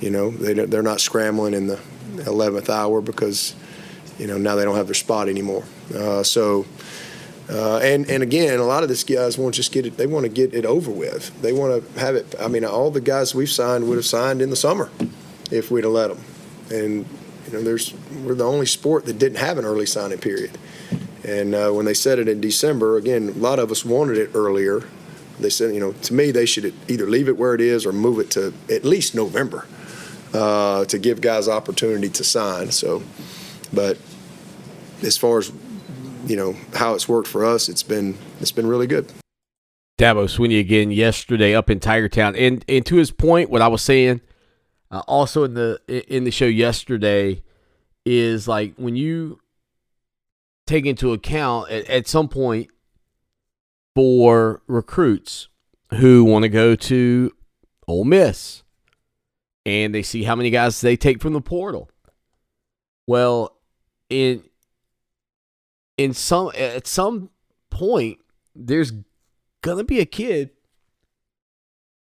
[0.00, 1.76] you know they they're not scrambling in the
[2.16, 3.54] 11th hour because
[4.18, 5.64] you know now they don't have their spot anymore.
[5.94, 6.66] Uh, so.
[7.48, 9.96] Uh, and and again, a lot of these guys want to just get it.
[9.96, 11.42] They want to get it over with.
[11.42, 12.32] They want to have it.
[12.38, 14.88] I mean, all the guys we've signed would have signed in the summer
[15.50, 16.20] if we'd have let them.
[16.70, 17.06] And
[17.50, 17.92] you know, there's
[18.24, 20.56] we're the only sport that didn't have an early signing period.
[21.24, 24.30] And uh, when they said it in December, again, a lot of us wanted it
[24.34, 24.84] earlier.
[25.38, 27.92] They said, you know, to me, they should either leave it where it is or
[27.92, 29.66] move it to at least November
[30.32, 32.70] uh, to give guys opportunity to sign.
[32.70, 33.02] So,
[33.72, 33.98] but
[35.02, 35.50] as far as
[36.26, 39.12] you know how it's worked for us, it's been it's been really good.
[39.98, 43.82] Dabo Swinney again yesterday up in Tigertown, and and to his point, what I was
[43.82, 44.20] saying
[44.90, 47.42] uh, also in the in the show yesterday
[48.04, 49.38] is like when you
[50.66, 52.68] take into account at, at some point
[53.94, 55.48] for recruits
[55.94, 57.32] who want to go to
[57.86, 58.62] Ole Miss
[59.66, 61.90] and they see how many guys they take from the portal.
[63.06, 63.56] Well,
[64.08, 64.42] in
[65.96, 67.30] in some at some
[67.70, 68.18] point
[68.54, 68.92] there's
[69.62, 70.50] gonna be a kid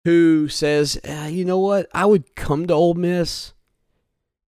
[0.04, 3.52] who says, eh, you know what, I would come to Ole Miss,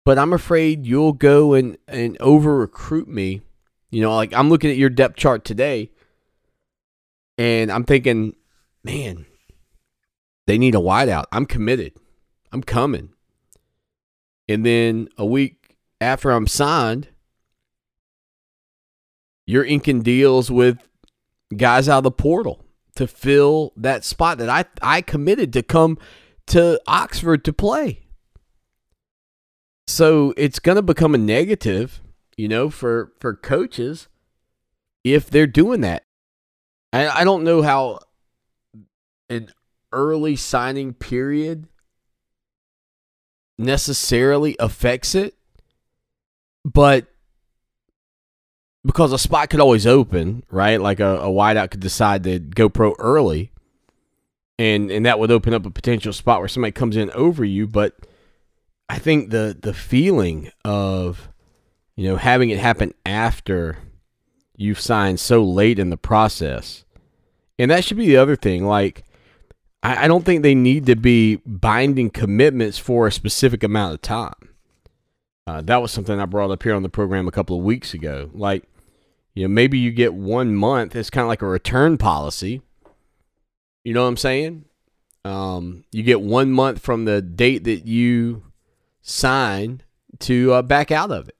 [0.06, 3.42] but I'm afraid you'll go and, and over recruit me.
[3.92, 5.92] You know, like I'm looking at your depth chart today,
[7.38, 8.36] and I'm thinking,
[8.84, 9.26] man,
[10.48, 11.26] they need a wideout.
[11.32, 11.94] I'm committed.
[12.52, 13.10] I'm coming.
[14.50, 17.08] And then a week after I'm signed,
[19.46, 20.80] you're inking deals with
[21.56, 22.63] guys out of the portal
[22.95, 25.97] to fill that spot that I I committed to come
[26.47, 28.01] to Oxford to play.
[29.88, 32.01] So it's going to become a negative,
[32.38, 34.08] you know, for for coaches
[35.03, 36.03] if they're doing that.
[36.91, 37.99] I I don't know how
[39.29, 39.49] an
[39.91, 41.67] early signing period
[43.58, 45.36] necessarily affects it,
[46.65, 47.08] but
[48.86, 50.80] because a spot could always open, right?
[50.80, 53.52] Like a, a wideout could decide to go pro early,
[54.60, 57.67] and and that would open up a potential spot where somebody comes in over you.
[57.67, 57.96] But
[58.89, 61.30] I think the the feeling of
[61.96, 63.78] you know having it happen after
[64.56, 66.84] you've signed so late in the process,
[67.58, 68.65] and that should be the other thing.
[68.65, 69.04] Like
[69.82, 74.02] I, I don't think they need to be binding commitments for a specific amount of
[74.02, 74.50] time.
[75.46, 77.93] Uh, that was something I brought up here on the program a couple of weeks
[77.93, 78.30] ago.
[78.34, 78.63] Like
[79.34, 80.96] you know, maybe you get one month.
[80.96, 82.62] It's kind of like a return policy.
[83.84, 84.65] You know what I'm saying?
[85.26, 88.43] Um, you get one month from the date that you
[89.02, 89.82] sign
[90.19, 91.38] to uh, back out of it.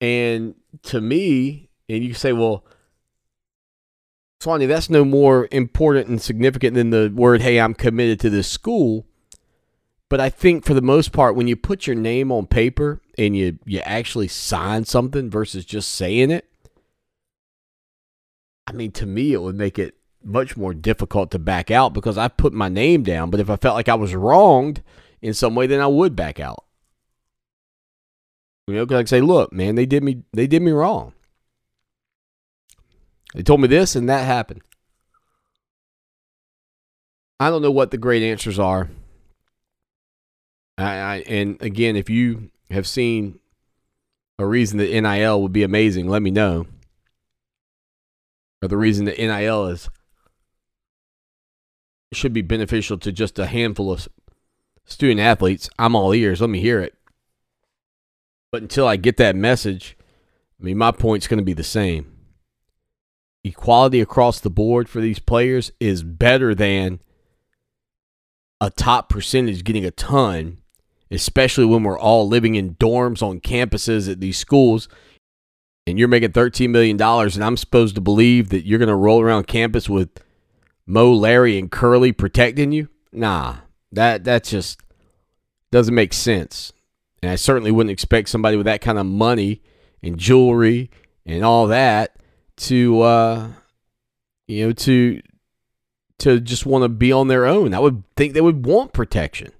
[0.00, 2.64] And to me, and you say, well,
[4.40, 8.48] Swanee, that's no more important and significant than the word, hey, I'm committed to this
[8.48, 9.06] school.
[10.08, 13.36] But I think for the most part, when you put your name on paper and
[13.36, 16.48] you, you actually sign something versus just saying it,
[18.68, 22.18] I mean, to me, it would make it much more difficult to back out because
[22.18, 23.30] I put my name down.
[23.30, 24.82] But if I felt like I was wronged
[25.22, 26.64] in some way, then I would back out.
[28.66, 31.12] You know, because I say, look, man, they did me, they did me wrong.
[33.34, 34.62] They told me this and that happened.
[37.38, 38.88] I don't know what the great answers are.
[40.78, 43.38] I, I, and again, if you have seen
[44.38, 46.66] a reason that NIL would be amazing, let me know.
[48.62, 49.88] Or the reason that NIL is
[52.12, 54.08] should be beneficial to just a handful of
[54.84, 55.68] student athletes.
[55.78, 56.40] I'm all ears.
[56.40, 56.94] Let me hear it.
[58.52, 59.96] But until I get that message,
[60.60, 62.12] I mean, my point's going to be the same.
[63.44, 67.00] Equality across the board for these players is better than
[68.60, 70.58] a top percentage getting a ton,
[71.10, 74.88] especially when we're all living in dorms on campuses at these schools
[75.86, 79.20] and you're making $13 million and I'm supposed to believe that you're going to roll
[79.20, 80.10] around campus with
[80.86, 82.88] Moe, Larry, and Curly protecting you?
[83.12, 83.56] Nah,
[83.92, 84.80] that, that just
[85.70, 86.72] doesn't make sense.
[87.22, 89.62] And I certainly wouldn't expect somebody with that kind of money
[90.02, 90.90] and jewelry
[91.24, 92.16] and all that
[92.58, 93.48] to, uh,
[94.46, 95.20] you know, to
[96.18, 97.74] to just want to be on their own.
[97.74, 99.52] I would think they would want protection.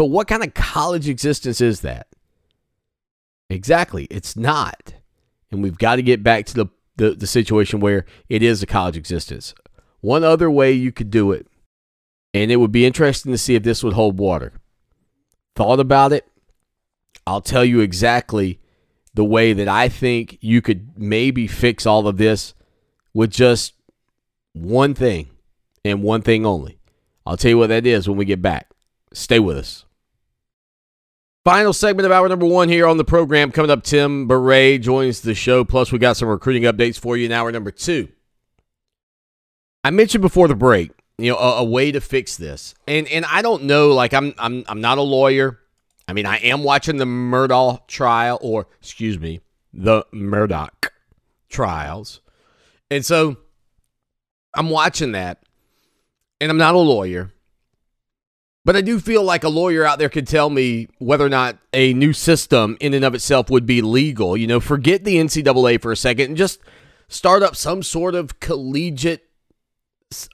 [0.00, 2.06] But what kind of college existence is that?
[3.50, 4.04] Exactly.
[4.04, 4.94] It's not.
[5.52, 8.66] And we've got to get back to the, the, the, situation where it is a
[8.66, 9.54] college existence.
[10.00, 11.46] One other way you could do it,
[12.32, 14.54] and it would be interesting to see if this would hold water.
[15.54, 16.26] Thought about it.
[17.26, 18.58] I'll tell you exactly
[19.12, 22.54] the way that I think you could maybe fix all of this
[23.12, 23.74] with just
[24.54, 25.28] one thing
[25.84, 26.78] and one thing only.
[27.26, 28.70] I'll tell you what that is when we get back.
[29.12, 29.84] Stay with us.
[31.44, 33.50] Final segment of hour number one here on the program.
[33.50, 35.64] Coming up, Tim Bourret joins the show.
[35.64, 38.08] Plus, we got some recruiting updates for you in hour number two.
[39.82, 43.24] I mentioned before the break, you know, a, a, way to fix this, and and
[43.24, 45.58] I don't know, like I'm I'm I'm not a lawyer.
[46.06, 49.40] I mean, I am watching the Murdaugh trial, or excuse me,
[49.72, 50.92] the Murdoch
[51.48, 52.20] trials,
[52.90, 53.38] and so
[54.52, 55.42] I'm watching that,
[56.38, 57.32] and I'm not a lawyer.
[58.64, 61.58] But I do feel like a lawyer out there could tell me whether or not
[61.72, 64.36] a new system in and of itself would be legal.
[64.36, 66.60] You know, forget the NCAA for a second and just
[67.08, 69.26] start up some sort of collegiate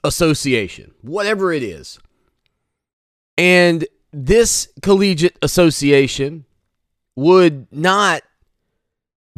[0.03, 1.99] association, whatever it is.
[3.37, 6.45] And this collegiate association
[7.15, 8.23] would not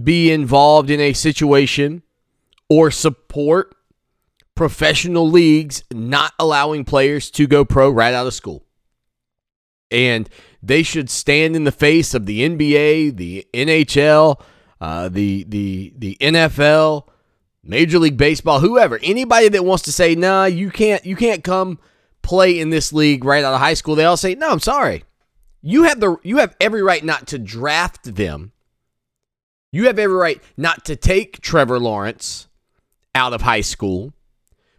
[0.01, 2.01] be involved in a situation
[2.69, 3.75] or support
[4.55, 8.65] professional leagues not allowing players to go pro right out of school
[9.91, 10.29] and
[10.61, 14.41] they should stand in the face of the NBA, the NHL,
[14.81, 17.07] uh, the the the NFL,
[17.63, 21.79] Major League Baseball, whoever, anybody that wants to say, "Nah, you can't you can't come
[22.21, 25.03] play in this league right out of high school." They all say, "No, I'm sorry.
[25.61, 28.51] You have the you have every right not to draft them.
[29.71, 32.47] You have every right not to take Trevor Lawrence
[33.15, 34.13] out of high school."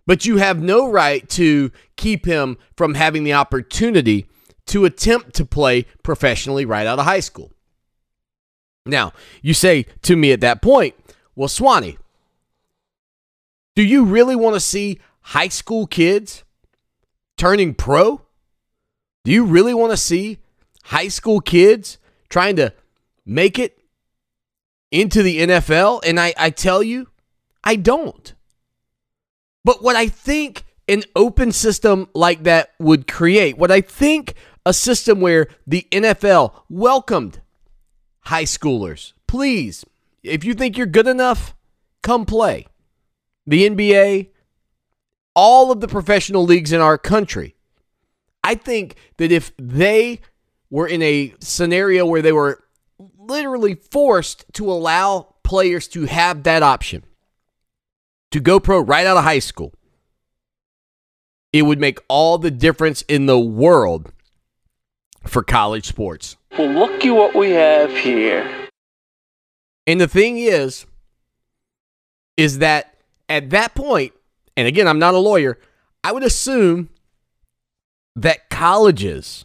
[0.07, 4.27] But you have no right to keep him from having the opportunity
[4.67, 7.51] to attempt to play professionally right out of high school.
[8.87, 10.95] Now, you say to me at that point,
[11.35, 11.99] well, Swanee,
[13.75, 16.45] do you really want to see high school kids
[17.37, 18.23] turning pro?
[19.25, 20.39] Do you really want to see
[20.85, 21.99] high school kids
[22.29, 22.73] trying to
[23.25, 23.79] make it
[24.91, 26.03] into the NFL?
[26.05, 27.09] And I, I tell you,
[27.63, 28.35] I don't.
[29.65, 34.35] But what I think an open system like that would create, what I think
[34.65, 37.41] a system where the NFL welcomed
[38.21, 39.13] high schoolers.
[39.27, 39.85] Please,
[40.23, 41.55] if you think you're good enough,
[42.03, 42.67] come play.
[43.47, 44.31] The NBA,
[45.35, 47.57] all of the professional leagues in our country.
[48.43, 50.21] I think that if they
[50.71, 52.65] were in a scenario where they were
[53.19, 57.05] literally forced to allow players to have that option
[58.31, 59.73] to go pro right out of high school,
[61.53, 64.13] it would make all the difference in the world
[65.25, 66.37] for college sports.
[66.59, 68.69] Well, looky what we have here.
[69.87, 70.87] And the thing is,
[72.37, 72.95] is that
[73.29, 74.13] at that point,
[74.57, 75.59] and again, I'm not a lawyer,
[76.03, 76.91] I would assume
[78.17, 79.45] that colleges,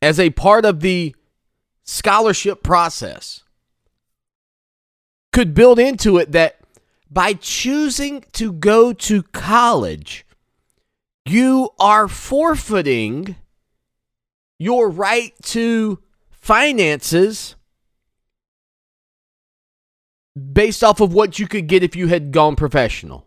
[0.00, 1.14] as a part of the
[1.84, 3.42] scholarship process,
[5.32, 6.60] could build into it that
[7.10, 10.24] by choosing to go to college,
[11.24, 13.36] you are forfeiting
[14.62, 15.98] your right to
[16.30, 17.56] finances
[20.52, 23.26] based off of what you could get if you had gone professional.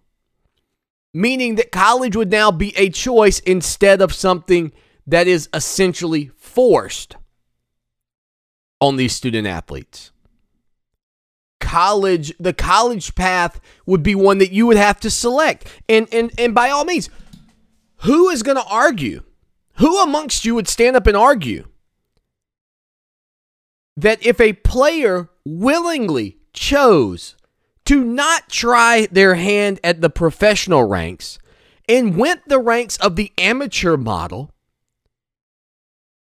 [1.13, 4.71] Meaning that college would now be a choice instead of something
[5.05, 7.17] that is essentially forced
[8.79, 10.11] on these student athletes.
[11.59, 15.67] College, the college path would be one that you would have to select.
[15.89, 17.09] And and and by all means,
[18.03, 19.23] who is going to argue
[19.75, 21.67] who amongst you would stand up and argue
[23.97, 27.35] that if a player willingly chose
[27.85, 31.39] to not try their hand at the professional ranks
[31.87, 34.51] and went the ranks of the amateur model,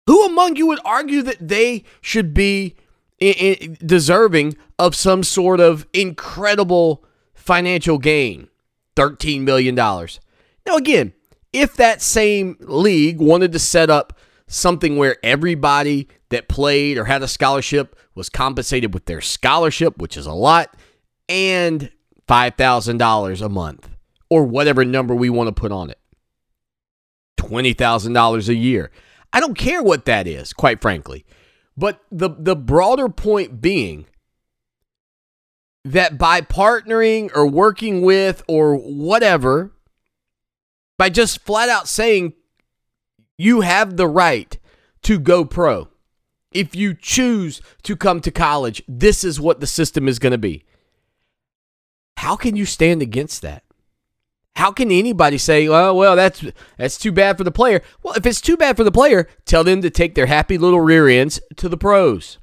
[0.06, 2.76] who among you would argue that they should be
[3.20, 8.48] deserving of some sort of incredible financial gain.
[8.96, 9.74] $13 million.
[9.74, 11.12] Now, again,
[11.52, 17.22] if that same league wanted to set up something where everybody that played or had
[17.22, 20.76] a scholarship was compensated with their scholarship, which is a lot,
[21.28, 21.90] and
[22.28, 23.88] $5,000 a month
[24.30, 25.98] or whatever number we want to put on it,
[27.38, 28.90] $20,000 a year.
[29.32, 31.24] I don't care what that is, quite frankly.
[31.76, 34.06] But the, the broader point being
[35.84, 39.72] that by partnering or working with or whatever,
[40.98, 42.34] by just flat out saying
[43.38, 44.58] you have the right
[45.02, 45.88] to go pro.
[46.52, 50.38] If you choose to come to college, this is what the system is going to
[50.38, 50.64] be.
[52.16, 53.62] How can you stand against that?
[54.56, 56.44] How can anybody say, "Oh, well, that's
[56.76, 57.80] that's too bad for the player"?
[58.02, 60.80] Well, if it's too bad for the player, tell them to take their happy little
[60.80, 62.38] rear ends to the pros.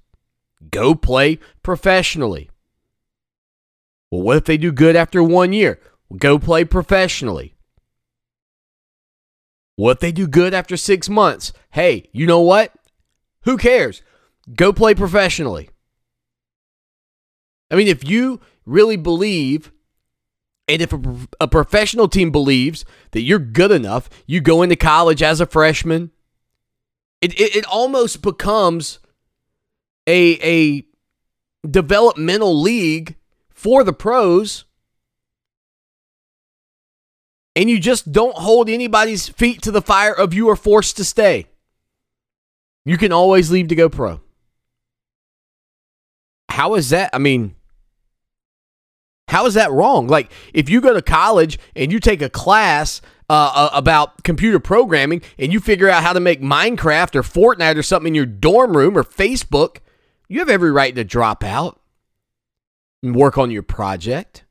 [0.71, 2.49] Go play professionally.
[4.11, 5.77] Well, what if they do good after one year?
[6.07, 7.54] Well, go play professionally.
[9.75, 11.51] What they do good after six months?
[11.71, 12.73] Hey, you know what?
[13.43, 14.01] Who cares?
[14.53, 15.69] Go play professionally.
[17.69, 19.71] I mean, if you really believe,
[20.67, 21.01] and if a,
[21.41, 26.11] a professional team believes that you're good enough, you go into college as a freshman,
[27.21, 28.99] it, it, it almost becomes
[30.07, 30.85] a, a
[31.67, 33.15] developmental league
[33.49, 34.65] for the pros
[37.55, 41.05] and you just don't hold anybody's feet to the fire of you are forced to
[41.05, 41.47] stay.
[42.83, 44.21] You can always leave to go pro.
[46.49, 47.09] How is that?
[47.13, 47.55] I mean,
[49.27, 50.07] how is that wrong?
[50.07, 54.59] Like, if you go to college and you take a class uh, uh, about computer
[54.59, 58.27] programming and you figure out how to make Minecraft or Fortnite or something in your
[58.27, 59.77] dorm room or Facebook,
[60.29, 61.81] you have every right to drop out
[63.01, 64.44] and work on your project.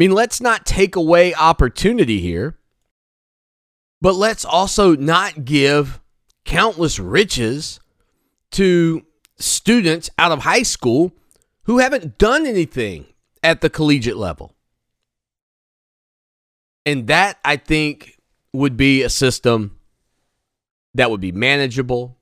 [0.00, 2.56] I mean, let's not take away opportunity here,
[4.00, 6.00] but let's also not give
[6.46, 7.80] countless riches
[8.52, 9.04] to
[9.38, 11.12] students out of high school
[11.64, 13.08] who haven't done anything
[13.42, 14.54] at the collegiate level.
[16.86, 18.18] And that, I think,
[18.54, 19.76] would be a system
[20.94, 22.16] that would be manageable.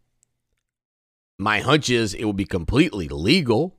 [1.38, 3.76] My hunch is it would be completely legal.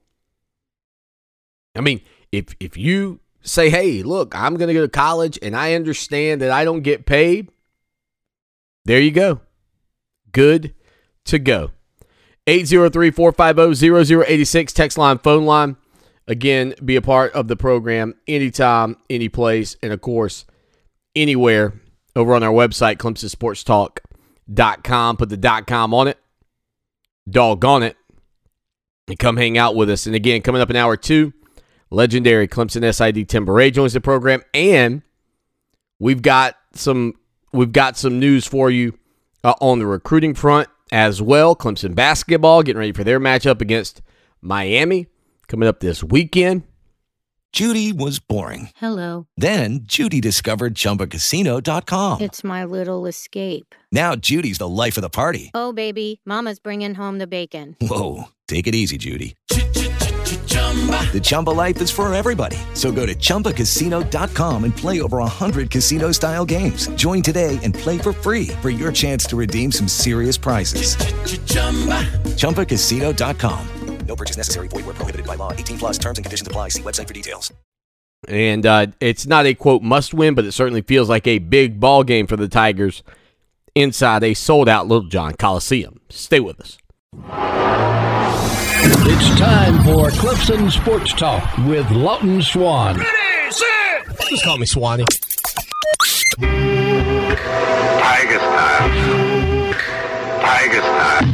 [1.76, 2.00] I mean,
[2.32, 6.42] if if you say, hey, look, I'm going to go to college and I understand
[6.42, 7.50] that I don't get paid,
[8.86, 9.42] there you go.
[10.32, 10.74] Good
[11.26, 11.72] to go.
[12.48, 15.76] 803 450 0086, text line, phone line.
[16.28, 20.46] Again, be a part of the program anytime, any place, and of course,
[21.16, 21.74] anywhere
[22.16, 25.18] over on our website, ClemsonSportsTalk.com.
[25.18, 26.18] Put the dot com on it.
[27.30, 27.96] Doggone it.
[29.08, 30.06] And come hang out with us.
[30.06, 31.34] And again, coming up in hour two,
[31.92, 35.02] legendary Clemson SID Tim Bourret joins the program, and
[36.00, 37.14] we've got some
[37.52, 38.98] we've got some news for you
[39.44, 41.56] uh, on the recruiting front as well.
[41.56, 44.02] Clemson basketball getting ready for their matchup against
[44.42, 45.08] Miami
[45.48, 46.64] coming up this weekend.
[47.52, 48.70] Judy was boring.
[48.76, 49.26] Hello.
[49.36, 52.22] Then Judy discovered ChumbaCasino.com.
[52.22, 53.74] It's my little escape.
[53.92, 55.50] Now Judy's the life of the party.
[55.56, 57.76] Oh baby, Mama's bringing home the bacon.
[57.82, 59.36] Whoa, take it easy, Judy.
[61.12, 62.58] The Chumba life is for everybody.
[62.76, 66.88] So go to ChumbaCasino.com and play over 100 casino style games.
[66.90, 70.96] Join today and play for free for your chance to redeem some serious prizes.
[72.38, 73.68] ChumbaCasino.com.
[74.06, 74.68] No purchase necessary.
[74.68, 75.52] Void where prohibited by law.
[75.54, 76.70] 18 plus terms and conditions apply.
[76.70, 77.54] See website for details.
[78.28, 81.80] And uh, it's not a quote must win, but it certainly feels like a big
[81.80, 83.04] ball game for the Tigers
[83.76, 86.02] inside a sold out Littlejohn Coliseum.
[86.10, 86.78] Stay with us.
[88.82, 92.98] It's time for Clemson Sports Talk with Lawton Swan.
[94.30, 95.04] Just call me Swanee.
[96.40, 99.74] Tiger style.
[100.40, 101.29] Tiger style.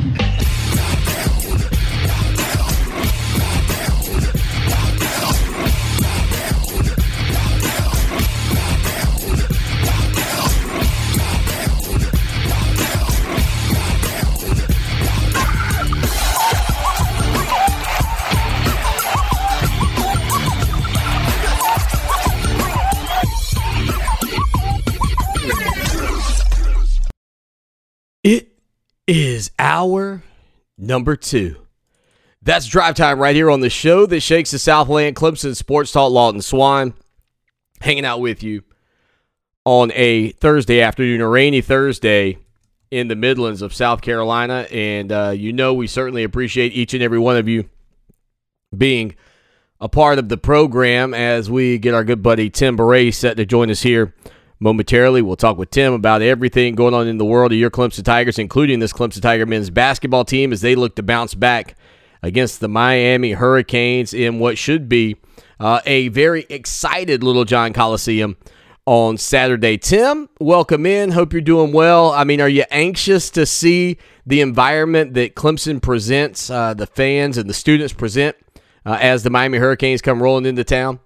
[29.08, 30.24] Is our
[30.80, 31.58] number two.
[32.41, 36.12] That's drive time right here on the show that shakes the Southland Clemson Sports Talk.
[36.12, 36.95] Lawton Swan.
[37.82, 38.64] hanging out with you
[39.64, 42.39] on a Thursday afternoon, a rainy Thursday
[42.89, 44.68] in the Midlands of South Carolina.
[44.72, 47.70] And uh, you know, we certainly appreciate each and every one of you
[48.76, 49.16] being
[49.80, 53.45] a part of the program as we get our good buddy Tim Bourret set to
[53.45, 54.16] join us here
[54.60, 55.22] momentarily.
[55.22, 58.39] We'll talk with Tim about everything going on in the world of your Clemson Tigers,
[58.39, 61.76] including this Clemson Tiger men's basketball team as they look to bounce back
[62.24, 65.18] against the Miami Hurricanes in what should be
[65.60, 68.38] uh, a very excited Littlejohn Coliseum
[68.86, 69.78] on Saturday.
[69.78, 71.12] Tim, welcome in.
[71.12, 72.12] Hope you're doing well.
[72.12, 77.38] I mean, are you anxious to see the environment that Clemson presents, uh, the fans
[77.38, 78.36] and the students present
[78.86, 80.99] uh, as the Miami Hurricanes come rolling into town?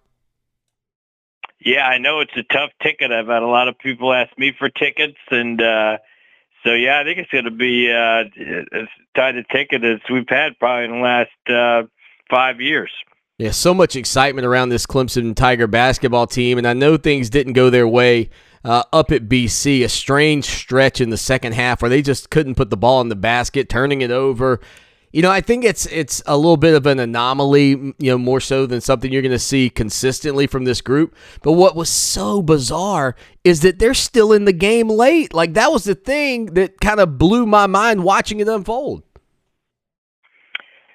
[1.59, 3.11] Yeah, I know it's a tough ticket.
[3.11, 5.97] I've had a lot of people ask me for tickets, and uh,
[6.63, 8.23] so yeah, I think it's going to be uh,
[8.73, 11.87] as tight a ticket as we've had probably in the last uh,
[12.29, 12.91] five years.
[13.37, 17.53] Yeah, so much excitement around this Clemson Tiger basketball team, and I know things didn't
[17.53, 18.29] go their way
[18.65, 19.83] uh, up at BC.
[19.83, 23.07] A strange stretch in the second half where they just couldn't put the ball in
[23.07, 24.59] the basket, turning it over.
[25.11, 28.39] You know, I think it's it's a little bit of an anomaly, you know, more
[28.39, 31.15] so than something you're going to see consistently from this group.
[31.41, 35.33] But what was so bizarre is that they're still in the game late.
[35.33, 39.03] Like that was the thing that kind of blew my mind watching it unfold.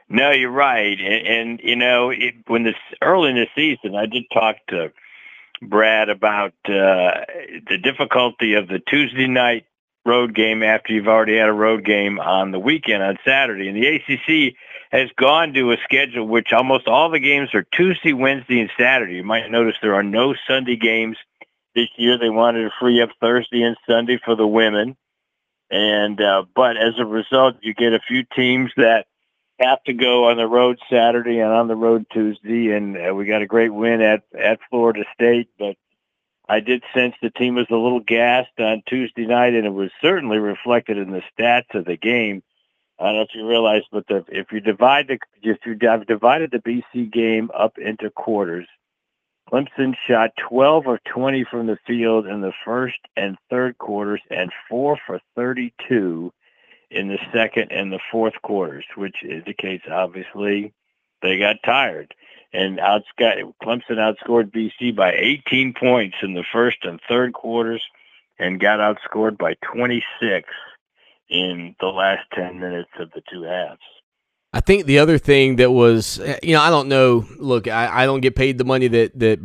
[0.09, 4.07] No, you're right, and, and you know, it, when this early in the season, I
[4.07, 4.93] did talk to
[5.63, 7.25] Brad about uh,
[7.69, 9.65] the difficulty of the Tuesday night
[10.05, 13.69] road game after you've already had a road game on the weekend on Saturday.
[13.69, 14.55] And the ACC
[14.93, 19.15] has gone to a schedule which almost all the games are Tuesday, Wednesday, and Saturday.
[19.15, 21.17] You might notice there are no Sunday games
[21.75, 22.19] this year.
[22.19, 24.97] They wanted to free up Thursday and Sunday for the women.
[25.71, 29.07] And uh, but as a result, you get a few teams that
[29.59, 32.71] have to go on the road Saturday and on the road Tuesday.
[32.71, 35.77] And uh, we got a great win at at Florida State, but
[36.49, 39.91] I did sense the team was a little gassed on Tuesday night, and it was
[40.03, 42.43] certainly reflected in the stats of the game.
[42.99, 46.07] I don't know if you realize, but the, if you divide the if you have
[46.07, 48.69] divided the BC game up into quarters,
[49.51, 54.53] Clemson shot 12 of 20 from the field in the first and third quarters, and
[54.69, 56.33] four for 32
[56.91, 60.73] in the second and the fourth quarters, which indicates obviously
[61.23, 62.15] they got tired
[62.55, 67.83] and outsc- Clemson outscored BC by 18 points in the first and third quarters
[68.39, 70.49] and got outscored by 26
[71.29, 73.81] in the last 10 minutes of the two halves.
[74.53, 77.27] I think the other thing that was, you know, I don't know.
[77.39, 79.41] Look, I, I don't get paid the money that that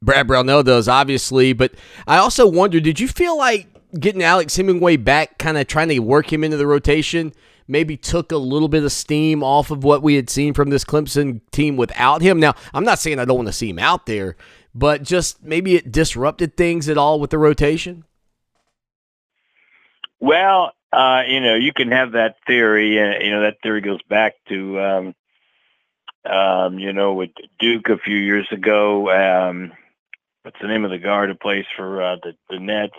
[0.00, 1.74] Brad Brownell does, obviously, but
[2.06, 3.68] I also wonder, did you feel like
[4.00, 7.34] getting Alex Hemenway back, kind of trying to work him into the rotation?
[7.68, 10.84] Maybe took a little bit of steam off of what we had seen from this
[10.84, 12.38] Clemson team without him.
[12.40, 14.36] Now, I'm not saying I don't want to see him out there,
[14.74, 18.04] but just maybe it disrupted things at all with the rotation.
[20.20, 24.00] Well, uh, you know, you can have that theory, and you know that theory goes
[24.08, 25.14] back to, um,
[26.24, 29.10] um, you know, with Duke a few years ago.
[29.10, 29.72] Um,
[30.42, 32.96] what's the name of the guard who plays for uh, the the Nets?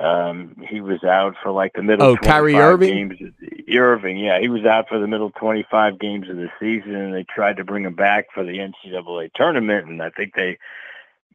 [0.00, 2.06] Um, he was out for like the middle.
[2.06, 3.08] Oh, Kyrie Irving.
[3.08, 3.34] Games.
[3.76, 7.24] Irving, yeah, he was out for the middle 25 games of the season, and they
[7.24, 10.58] tried to bring him back for the NCAA tournament, and I think they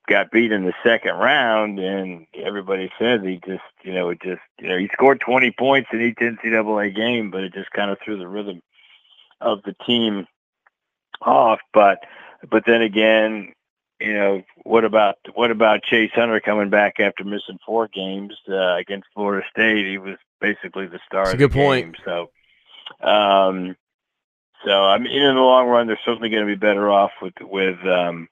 [0.07, 1.79] got beat in the second round.
[1.79, 5.89] And everybody said he just, you know, it just, you know, he scored 20 points
[5.93, 8.61] in each NCAA game, but it just kind of threw the rhythm
[9.41, 10.25] of the team
[11.21, 11.59] off.
[11.73, 11.99] But,
[12.49, 13.53] but then again,
[13.99, 18.75] you know, what about what about Chase Hunter coming back after missing four games uh,
[18.75, 19.85] against Florida State?
[19.85, 21.93] He was basically the star That's of a good the game.
[21.93, 21.97] point.
[22.03, 22.29] So,
[23.07, 23.75] um,
[24.65, 27.35] so I mean, in the long run, they're certainly going to be better off with
[27.41, 28.27] with um,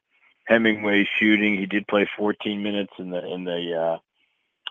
[0.50, 1.58] Hemenway shooting.
[1.58, 3.98] He did play 14 minutes in the in the uh,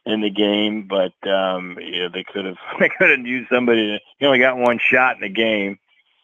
[0.05, 3.87] in the game, but um, you know they could have they could have used somebody.
[3.89, 5.79] To, he only got one shot in the game.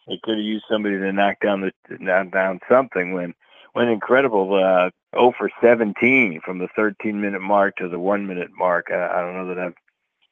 [0.07, 3.33] They could have used somebody to knock down the knock down something when
[3.79, 4.53] went incredible.
[4.53, 8.87] Uh, 0 for 17 from the 13 minute mark to the one minute mark.
[8.91, 9.73] I, I don't know that I've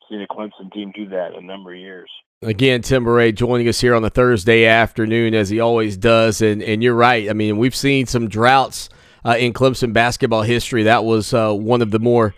[0.10, 2.10] seen a Clemson team do that in a number of years.
[2.42, 6.42] Again, Tim Bourret joining us here on the Thursday afternoon, as he always does.
[6.42, 7.30] And, and you're right.
[7.30, 8.90] I mean, we've seen some droughts
[9.26, 10.84] uh, in Clemson basketball history.
[10.84, 12.36] That was uh, one of the more,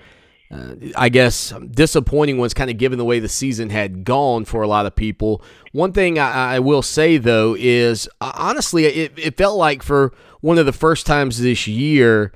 [0.51, 4.63] uh, I guess, disappointing ones, kind of given the way the season had gone for
[4.63, 5.43] a lot of people.
[5.73, 10.11] One thing I, I will say, though, is uh, honestly, it, it felt like for
[10.41, 12.31] one of the first times this year,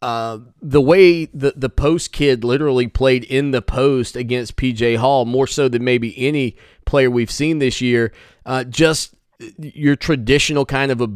[0.00, 5.24] uh, the way the the post kid literally played in the post against PJ Hall
[5.24, 8.12] more so than maybe any player we've seen this year.
[8.44, 9.14] Uh, just
[9.58, 11.08] your traditional kind of a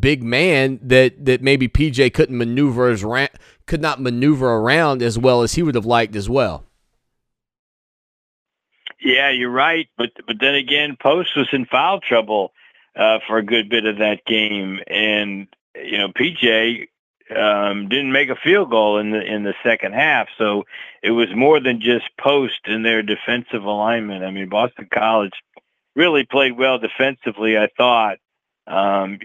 [0.00, 3.26] big man that that maybe PJ couldn't maneuver as ra-
[3.66, 6.64] could not maneuver around as well as he would have liked as well.
[9.00, 9.88] Yeah, you're right.
[9.98, 12.52] But but then again, Post was in foul trouble
[12.96, 16.88] uh, for a good bit of that game, and you know PJ
[17.36, 20.28] um, didn't make a field goal in the in the second half.
[20.38, 20.64] So
[21.02, 24.24] it was more than just Post in their defensive alignment.
[24.24, 25.34] I mean, Boston College
[25.94, 27.58] really played well defensively.
[27.58, 28.18] I thought.
[28.66, 29.18] Um,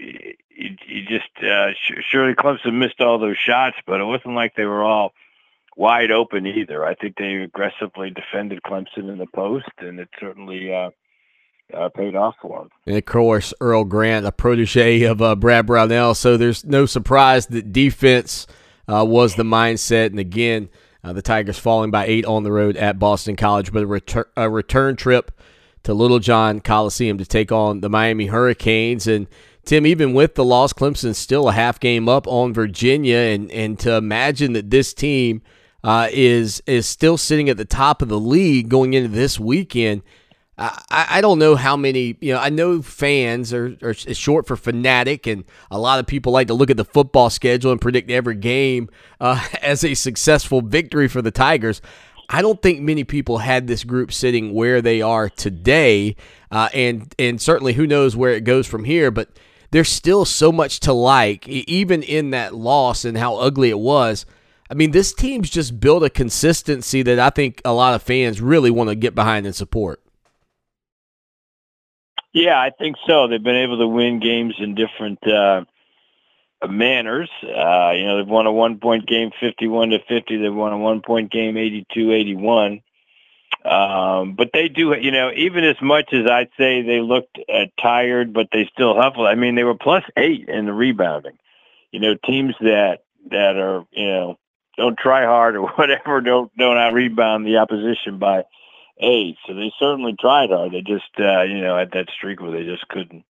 [0.59, 1.71] you, you just uh,
[2.09, 5.13] surely Clemson missed all those shots, but it wasn't like they were all
[5.77, 6.85] wide open either.
[6.85, 10.91] I think they aggressively defended Clemson in the post, and it certainly uh,
[11.73, 12.69] uh, paid off for them.
[12.85, 17.47] And of course, Earl Grant, a protege of uh, Brad Brownell, so there's no surprise
[17.47, 18.45] that defense
[18.87, 20.07] uh, was the mindset.
[20.07, 20.69] And again,
[21.03, 24.29] uh, the Tigers falling by eight on the road at Boston College, but a, retur-
[24.35, 25.31] a return trip
[25.83, 29.07] to Littlejohn Coliseum to take on the Miami Hurricanes.
[29.07, 29.27] And
[29.65, 33.79] Tim, even with the loss, Clemson's still a half game up on Virginia, and and
[33.79, 35.41] to imagine that this team
[35.83, 40.01] uh, is is still sitting at the top of the league going into this weekend.
[40.59, 44.57] I, I don't know how many, you know, I know fans are, are short for
[44.57, 48.11] fanatic, and a lot of people like to look at the football schedule and predict
[48.11, 48.89] every game
[49.21, 51.81] uh, as a successful victory for the Tigers.
[52.27, 56.15] I don't think many people had this group sitting where they are today,
[56.51, 59.09] uh, and and certainly who knows where it goes from here.
[59.11, 59.29] But
[59.71, 64.25] there's still so much to like, even in that loss and how ugly it was.
[64.69, 68.41] I mean, this team's just built a consistency that I think a lot of fans
[68.41, 70.01] really want to get behind and support.
[72.33, 73.27] Yeah, I think so.
[73.27, 75.65] They've been able to win games in different uh,
[76.67, 77.29] manners.
[77.41, 80.37] Uh, you know, they've won a one-point game, fifty-one to fifty.
[80.37, 82.83] They've won a one-point game, 82-81.
[83.65, 87.65] Um, but they do, you know, even as much as I'd say they looked uh,
[87.79, 89.27] tired, but they still hustled.
[89.27, 91.37] I mean, they were plus eight in the rebounding.
[91.91, 92.99] You know, teams that
[93.31, 94.39] that are, you know,
[94.77, 98.43] don't try hard or whatever, don't don't out rebound the opposition by
[98.99, 99.35] eight.
[99.45, 100.71] So they certainly tried hard.
[100.71, 103.25] They just uh, you know had that streak where they just couldn't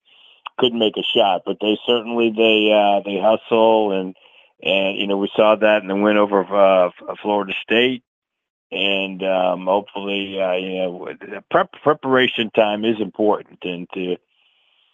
[0.59, 1.41] couldn't make a shot.
[1.45, 4.15] But they certainly they uh, they hustle and
[4.61, 8.03] and you know we saw that in the win over uh, Florida State.
[8.71, 11.07] And um, hopefully, uh, you know,
[11.49, 14.17] prep, preparation time is important, and to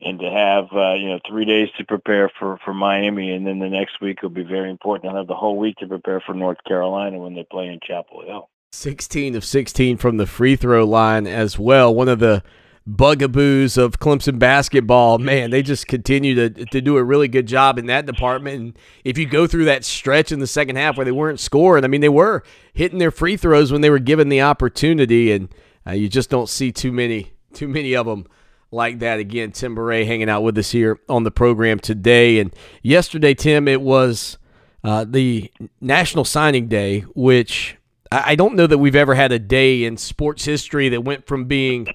[0.02, 3.60] and to have uh, you know three days to prepare for for Miami, and then
[3.60, 5.12] the next week will be very important.
[5.12, 8.24] I'll have the whole week to prepare for North Carolina when they play in Chapel
[8.26, 8.50] Hill.
[8.72, 11.96] 16 of 16 from the free throw line as well.
[11.96, 12.44] One of the
[12.88, 15.18] bugaboos of Clemson basketball.
[15.18, 18.60] Man, they just continue to, to do a really good job in that department.
[18.60, 21.84] And if you go through that stretch in the second half where they weren't scoring,
[21.84, 25.50] I mean, they were hitting their free throws when they were given the opportunity, and
[25.88, 28.28] uh, you just don't see too many too many of them
[28.72, 29.20] like that.
[29.20, 32.40] Again, Tim Bourret hanging out with us here on the program today.
[32.40, 34.38] And yesterday, Tim, it was
[34.84, 37.78] uh, the National Signing Day, which
[38.12, 41.46] I don't know that we've ever had a day in sports history that went from
[41.46, 41.88] being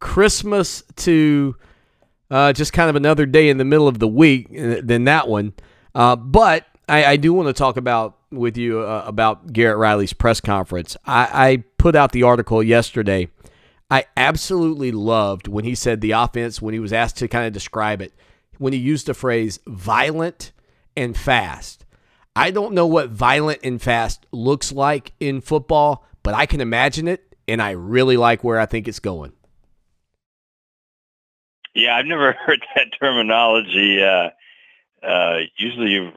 [0.00, 1.56] Christmas to
[2.30, 5.28] uh, just kind of another day in the middle of the week uh, than that
[5.28, 5.52] one.
[5.94, 10.12] Uh, but I, I, do want to talk about with you uh, about Garrett Riley's
[10.12, 10.96] press conference.
[11.06, 13.28] I, I put out the article yesterday
[13.90, 17.52] I absolutely loved when he said the offense, when he was asked to kind of
[17.52, 18.12] describe it,
[18.58, 20.52] when he used the phrase violent
[20.96, 21.84] and fast.
[22.34, 27.06] I don't know what violent and fast looks like in football, but I can imagine
[27.06, 29.32] it, and I really like where I think it's going.
[31.74, 34.02] Yeah, I've never heard that terminology.
[34.02, 34.30] Uh,
[35.04, 36.10] uh, usually, you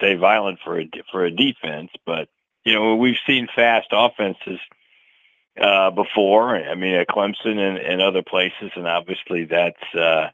[0.00, 2.28] say violent for a for a defense, but
[2.64, 4.60] you know we've seen fast offenses
[5.60, 6.56] uh, before.
[6.56, 10.28] I mean, at Clemson and, and other places, and obviously that's uh,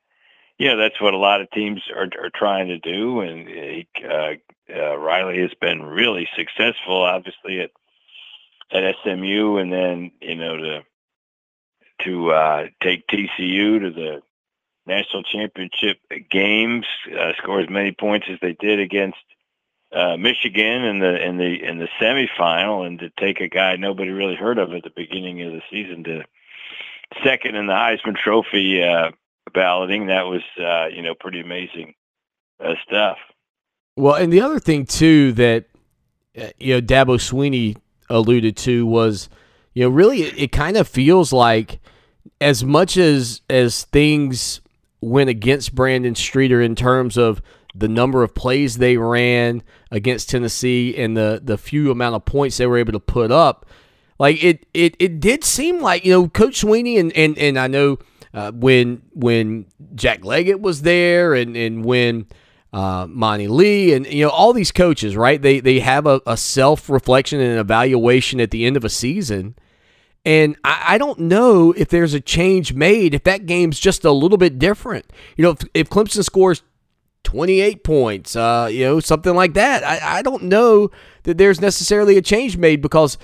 [0.58, 3.20] you know that's what a lot of teams are, are trying to do.
[3.20, 7.70] And uh, uh, Riley has been really successful, obviously at
[8.72, 10.80] at SMU, and then you know to
[12.04, 14.22] to uh, take TCU to the
[14.86, 15.98] national championship
[16.30, 16.86] games,
[17.18, 19.18] uh, score as many points as they did against
[19.92, 24.10] uh, Michigan in the in the in the semifinal, and to take a guy nobody
[24.10, 26.24] really heard of at the beginning of the season to
[27.24, 29.10] second in the Heisman Trophy uh,
[29.52, 31.94] balloting, that was uh, you know pretty amazing
[32.62, 33.18] uh, stuff.
[33.96, 35.66] Well, and the other thing too that
[36.38, 37.76] uh, you know Dabo Swinney
[38.10, 39.28] alluded to was
[39.72, 41.80] you know really it, it kind of feels like
[42.40, 44.60] as much as as things
[45.00, 47.42] went against Brandon Streeter in terms of
[47.74, 52.56] the number of plays they ran against Tennessee and the the few amount of points
[52.56, 53.66] they were able to put up.
[54.18, 57.66] Like it it, it did seem like, you know, Coach Swinney and and, and I
[57.66, 57.98] know
[58.32, 62.26] uh, when when Jack Leggett was there and, and when
[62.72, 65.40] uh, Monte Lee and you know all these coaches, right?
[65.40, 68.90] They they have a, a self reflection and an evaluation at the end of a
[68.90, 69.56] season,
[70.26, 74.10] And I, I don't know if there's a change made if that game's just a
[74.10, 75.06] little bit different.
[75.36, 76.64] You know, if, if Clemson scores
[77.22, 79.84] 28 points, uh, you know, something like that.
[79.84, 80.90] I, I don't know
[81.22, 83.18] that there's necessarily a change made because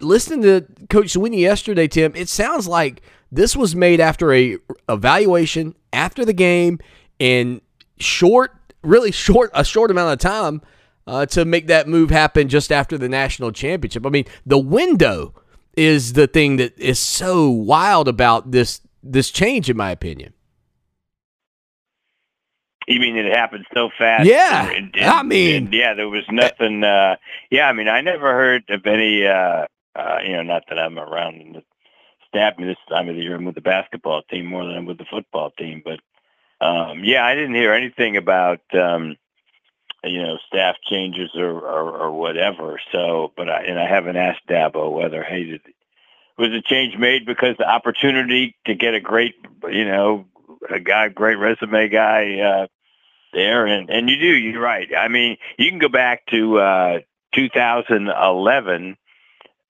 [0.00, 4.58] listening to Coach Swinney yesterday, Tim, it sounds like this was made after a
[4.88, 6.78] evaluation after the game
[7.18, 7.60] in
[7.98, 10.62] short, really short, a short amount of time
[11.08, 14.06] uh, to make that move happen just after the national championship.
[14.06, 15.34] I mean, the window
[15.78, 20.32] is the thing that is so wild about this this change, in my opinion.
[22.88, 24.26] You mean it happened so fast?
[24.26, 26.82] Yeah, And- and- I mean- and, yeah, there was nothing.
[26.82, 27.16] Uh,
[27.50, 29.26] yeah, I mean, I never heard of any.
[29.26, 31.62] Uh, uh, you know, not that I'm around in the
[32.28, 33.34] staff me this time of the year.
[33.36, 35.82] I'm with the basketball team more than I'm with the football team.
[35.84, 36.00] But
[36.64, 39.16] um, yeah, I didn't hear anything about um,
[40.04, 42.80] you know staff changes or, or or whatever.
[42.92, 45.62] So, but I and I haven't asked Dabo whether hey did
[46.38, 49.34] was a change made because the opportunity to get a great
[49.70, 50.24] you know
[50.70, 52.66] a guy great resume guy uh
[53.32, 57.00] there and and you do you're right i mean you can go back to uh
[57.34, 58.96] 2011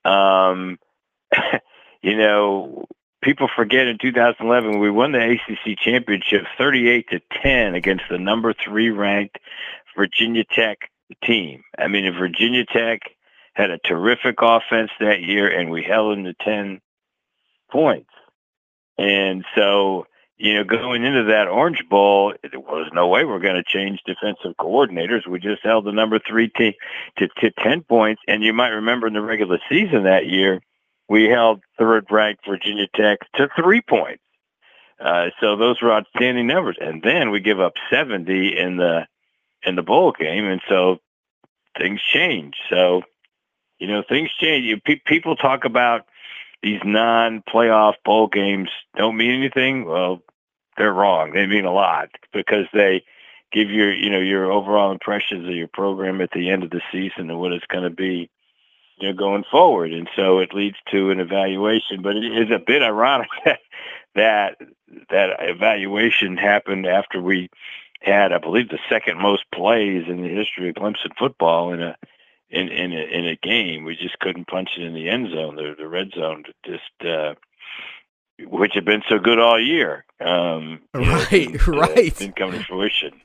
[0.04, 0.78] um
[2.02, 2.84] you know
[3.22, 8.52] people forget in 2011 we won the ACC championship 38 to 10 against the number
[8.52, 9.38] 3 ranked
[9.98, 10.78] Virginia Tech
[11.22, 13.00] team i mean Virginia Tech
[13.54, 16.80] had a terrific offense that year and we held them to 10
[17.70, 18.10] points
[18.98, 20.06] and so
[20.38, 24.00] you know, going into that Orange Bowl, there was no way we're going to change
[24.06, 25.26] defensive coordinators.
[25.26, 26.74] We just held the number three team
[27.18, 28.22] to, to 10 points.
[28.28, 30.60] And you might remember in the regular season that year,
[31.08, 34.22] we held third ranked Virginia Tech to three points.
[35.00, 36.76] Uh, so those were outstanding numbers.
[36.80, 39.06] And then we give up 70 in the,
[39.68, 40.46] in the bowl game.
[40.46, 40.98] And so
[41.78, 42.56] things change.
[42.68, 43.02] So,
[43.78, 44.64] you know, things change.
[44.64, 46.06] You, pe- people talk about
[46.62, 49.84] these non-playoff bowl games don't mean anything.
[49.84, 50.22] Well,
[50.76, 51.32] they're wrong.
[51.32, 53.04] They mean a lot because they
[53.52, 56.82] give your, you know, your overall impressions of your program at the end of the
[56.90, 58.30] season and what it's going to be,
[58.98, 59.92] you know, going forward.
[59.92, 62.02] And so it leads to an evaluation.
[62.02, 63.60] But it is a bit ironic that
[64.14, 64.56] that,
[65.10, 67.50] that evaluation happened after we
[68.00, 71.96] had, I believe, the second most plays in the history of Clemson football in a
[72.50, 73.84] in in a, in a game.
[73.84, 77.34] We just couldn't punch it in the end zone, the the red zone, just uh,
[78.40, 80.04] which had been so good all year.
[80.20, 82.16] Um, you know, Right, uh, right.
[82.16, 83.20] didn't come to fruition.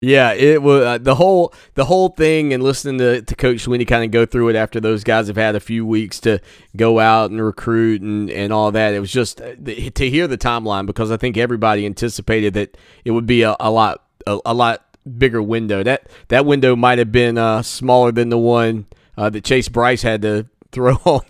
[0.00, 3.86] Yeah, it was uh, the whole the whole thing, and listening to, to Coach Swinney
[3.86, 6.40] kind of go through it after those guys have had a few weeks to
[6.76, 8.94] go out and recruit and, and all that.
[8.94, 12.76] It was just uh, the, to hear the timeline because I think everybody anticipated that
[13.04, 14.84] it would be a, a lot a, a lot
[15.18, 15.82] bigger window.
[15.82, 20.02] That that window might have been uh, smaller than the one uh, that Chase Brice
[20.02, 21.22] had to throw on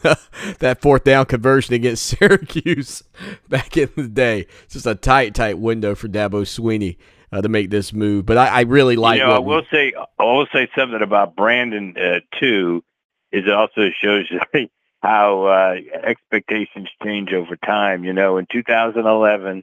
[0.59, 3.05] that fourth down conversion against Syracuse
[3.49, 4.47] back in the day.
[4.65, 6.97] It's just a tight, tight window for Dabo Swinney
[7.33, 8.27] uh, to make this move.
[8.27, 9.21] But I, I really like.
[9.21, 12.83] you know, I we- will say, I will say something about Brandon uh, too.
[13.31, 14.41] Is it also shows you
[15.03, 18.05] how uh, expectations change over time.
[18.05, 19.63] You know, in 2011,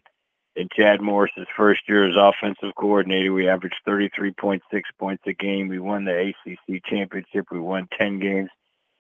[0.56, 4.62] in Chad Morris's first year as offensive coordinator, we averaged 33.6
[4.98, 5.68] points a game.
[5.68, 7.48] We won the ACC championship.
[7.52, 8.50] We won 10 games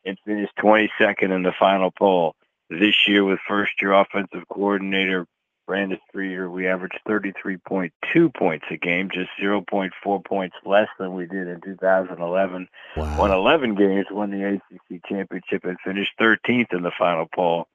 [0.05, 2.35] and finished 22nd in the final poll.
[2.69, 5.27] This year, with first-year offensive coordinator
[5.67, 11.47] Brandon Streeter, we averaged 33.2 points a game, just 0.4 points less than we did
[11.47, 12.67] in 2011.
[12.97, 17.67] Won 11 games, won the ACC championship, and finished 13th in the final poll.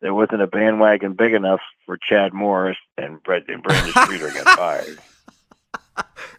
[0.00, 4.56] There wasn't a bandwagon big enough for Chad Morris, and, Brett, and Brandon Streeter got
[4.56, 4.98] fired.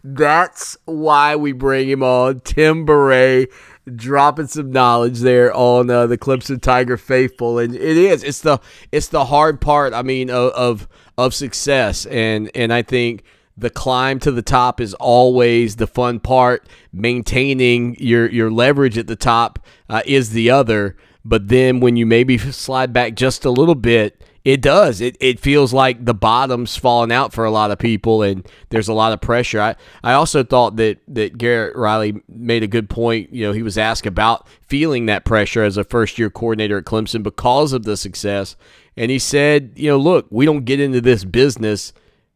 [0.02, 2.40] That's why we bring him on.
[2.40, 3.48] Tim Bourret
[3.94, 8.58] dropping some knowledge there on uh, the Clemson Tiger faithful, and it is it's the
[8.92, 9.92] it's the hard part.
[9.92, 10.88] I mean of of,
[11.18, 13.24] of success, and and I think
[13.56, 16.66] the climb to the top is always the fun part.
[16.92, 19.58] Maintaining your your leverage at the top
[19.88, 20.96] uh, is the other.
[21.24, 25.02] But then when you maybe slide back just a little bit, it does.
[25.02, 28.88] It, it feels like the bottom's falling out for a lot of people, and there's
[28.88, 29.60] a lot of pressure.
[29.60, 33.34] I, I also thought that, that Garrett Riley made a good point.
[33.34, 36.84] You know, he was asked about feeling that pressure as a first year coordinator at
[36.84, 38.56] Clemson because of the success.
[38.96, 41.92] And he said, you know, look, we don't get into this business,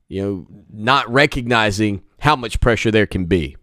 [0.08, 3.56] you know, not recognizing how much pressure there can be.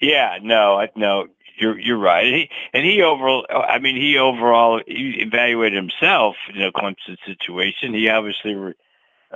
[0.00, 1.26] Yeah, no, I- no,
[1.60, 2.48] you're you're right.
[2.72, 7.94] And he, overall, I mean, he overall he evaluated himself, in know, Clemson's situation.
[7.94, 8.74] He obviously re,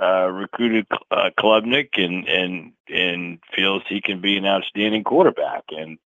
[0.01, 5.63] uh, recruited uh, Klubnik and and and feels he can be an outstanding quarterback.
[5.69, 5.97] And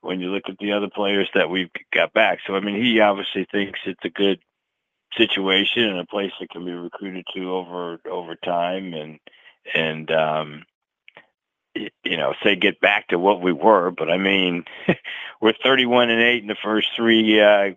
[0.00, 3.00] when you look at the other players that we've got back, so I mean, he
[3.00, 4.40] obviously thinks it's a good
[5.16, 9.18] situation and a place that can be recruited to over over time and
[9.74, 10.64] and um
[11.74, 14.64] you know say get back to what we were but i mean
[15.40, 17.70] we're 31 and 8 in the first 3 uh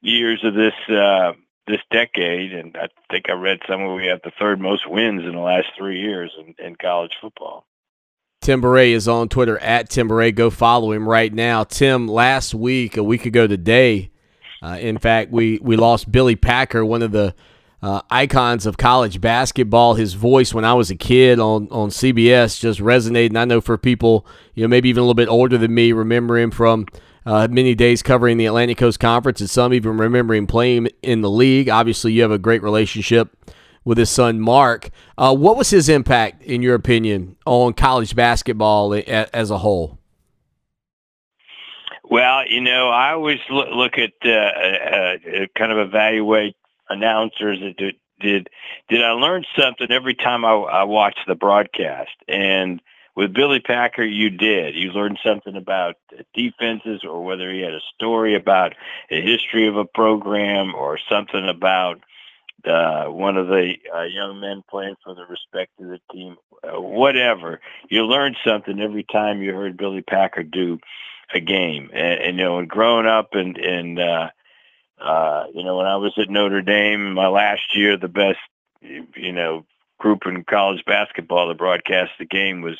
[0.00, 1.32] years of this uh
[1.66, 5.32] this decade and i think i read somewhere we have the third most wins in
[5.32, 7.66] the last 3 years in, in college football
[8.40, 10.34] Tim Bourret is on Twitter at Tim Bourret.
[10.34, 11.64] Go follow him right now.
[11.64, 14.10] Tim, last week, a week ago today,
[14.62, 17.34] uh, in fact, we, we lost Billy Packer, one of the
[17.84, 19.92] uh, icons of college basketball.
[19.92, 23.26] His voice when I was a kid on, on CBS just resonated.
[23.26, 25.92] And I know for people, you know, maybe even a little bit older than me,
[25.92, 26.86] remember him from
[27.26, 31.20] uh, many days covering the Atlantic Coast Conference, and some even remember him playing in
[31.20, 31.68] the league.
[31.68, 33.36] Obviously, you have a great relationship
[33.84, 34.88] with his son Mark.
[35.18, 39.98] Uh, what was his impact, in your opinion, on college basketball as a whole?
[42.02, 46.56] Well, you know, I always look, look at uh, uh, uh, kind of evaluate
[46.88, 48.48] announcers did, did
[48.88, 52.80] did I learn something every time I, I watched the broadcast and
[53.16, 54.74] with Billy Packer, you did.
[54.74, 55.94] You learned something about
[56.34, 58.74] defenses, or whether he had a story about
[59.10, 62.00] a history of a program, or something about
[62.66, 66.80] uh, one of the uh, young men playing for the respect of the team, uh,
[66.80, 67.60] whatever.
[67.88, 70.80] You learned something every time you heard Billy Packer do
[71.32, 71.90] a game.
[71.92, 74.30] And, and you know, growing up and and uh,
[75.00, 78.38] uh, you know, when I was at Notre Dame, my last year, the best
[78.80, 79.64] you know
[79.98, 82.78] group in college basketball to broadcast the game was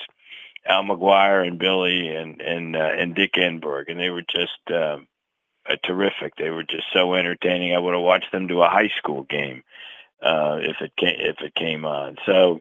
[0.67, 4.59] Al McGuire and Billy and and uh, and Dick Enberg, and they were just.
[4.71, 4.99] Uh,
[5.67, 6.37] uh, terrific.
[6.37, 7.75] They were just so entertaining.
[7.75, 9.62] I would have watched them do a high school game
[10.23, 12.17] uh, if it came if it came on.
[12.27, 12.61] So,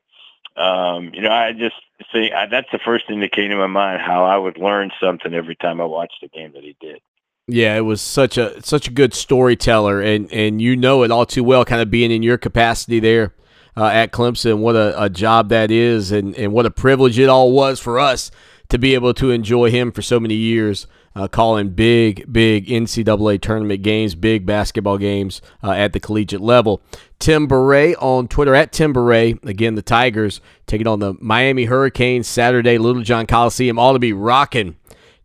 [0.56, 1.76] um, you know, I just
[2.12, 4.02] see I, that's the first thing that came to my mind.
[4.02, 7.02] How I would learn something every time I watched a game that he did.
[7.48, 11.26] Yeah, it was such a such a good storyteller, and and you know it all
[11.26, 11.66] too well.
[11.66, 13.34] Kind of being in your capacity there
[13.76, 17.28] uh, at Clemson, what a, a job that is, and and what a privilege it
[17.28, 18.32] all was for us
[18.70, 23.42] to be able to enjoy him for so many years uh, calling big, big NCAA
[23.42, 26.82] tournament games, big basketball games uh, at the collegiate level.
[27.20, 29.44] Tim Bourret on Twitter at Tim Bourret.
[29.46, 33.78] Again, the Tigers taking on the Miami Hurricanes Saturday, Littlejohn Coliseum.
[33.78, 34.76] All to be rocking.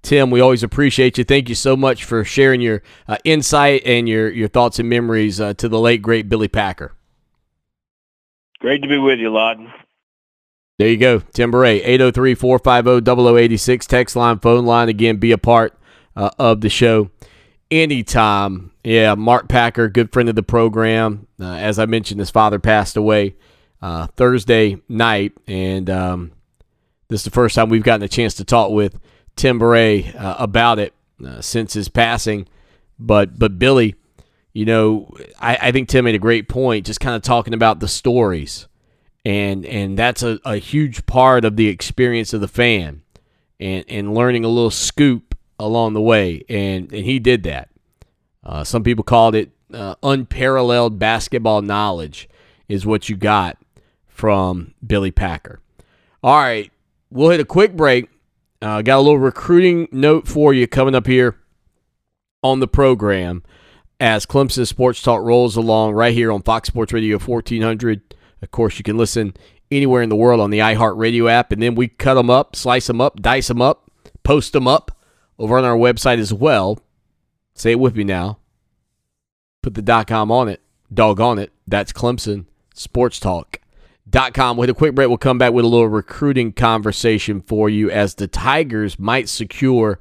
[0.02, 1.24] Tim, we always appreciate you.
[1.24, 5.40] Thank you so much for sharing your uh, insight and your, your thoughts and memories
[5.40, 6.94] uh, to the late, great Billy Packer.
[8.60, 9.72] Great to be with you, Lawton.
[10.78, 11.18] There you go.
[11.18, 13.86] Tim Bourret, 803 450 0086.
[13.86, 14.88] Text line, phone line.
[14.88, 15.76] Again, be a part
[16.14, 17.10] uh, of the show
[17.70, 18.72] anytime.
[18.84, 21.26] Yeah, Mark Packer, good friend of the program.
[21.40, 23.36] Uh, as I mentioned, his father passed away
[23.82, 26.32] uh, Thursday night, and um,
[27.08, 28.98] this is the first time we've gotten a chance to talk with
[29.38, 30.92] Tim Bourret uh, about it
[31.24, 32.46] uh, since his passing.
[32.98, 33.94] But but Billy,
[34.52, 37.80] you know, I, I think Tim made a great point, just kind of talking about
[37.80, 38.66] the stories.
[39.24, 43.02] And and that's a, a huge part of the experience of the fan
[43.58, 46.44] and and learning a little scoop along the way.
[46.48, 47.68] And and he did that.
[48.44, 52.28] Uh, some people called it uh, unparalleled basketball knowledge
[52.68, 53.58] is what you got
[54.06, 55.60] from Billy Packer.
[56.22, 56.70] All right
[57.10, 58.08] we'll hit a quick break
[58.62, 61.36] uh, got a little recruiting note for you coming up here
[62.42, 63.42] on the program
[64.00, 68.08] as Clemson Sports Talk rolls along right here on Fox Sports Radio 1400
[68.42, 69.34] of course, you can listen
[69.70, 72.86] anywhere in the world on the iHeartRadio app, and then we cut them up, slice
[72.86, 73.90] them up, dice them up,
[74.22, 74.96] post them up
[75.38, 76.78] over on our website as well.
[77.54, 78.38] Say it with me now.
[79.62, 80.60] Put the dot com on it.
[80.92, 81.52] Dog on it.
[81.66, 83.58] That's Clemson Sports Talk.
[84.08, 84.56] Dot com.
[84.56, 88.14] With a quick break, we'll come back with a little recruiting conversation for you as
[88.14, 89.98] the Tigers might secure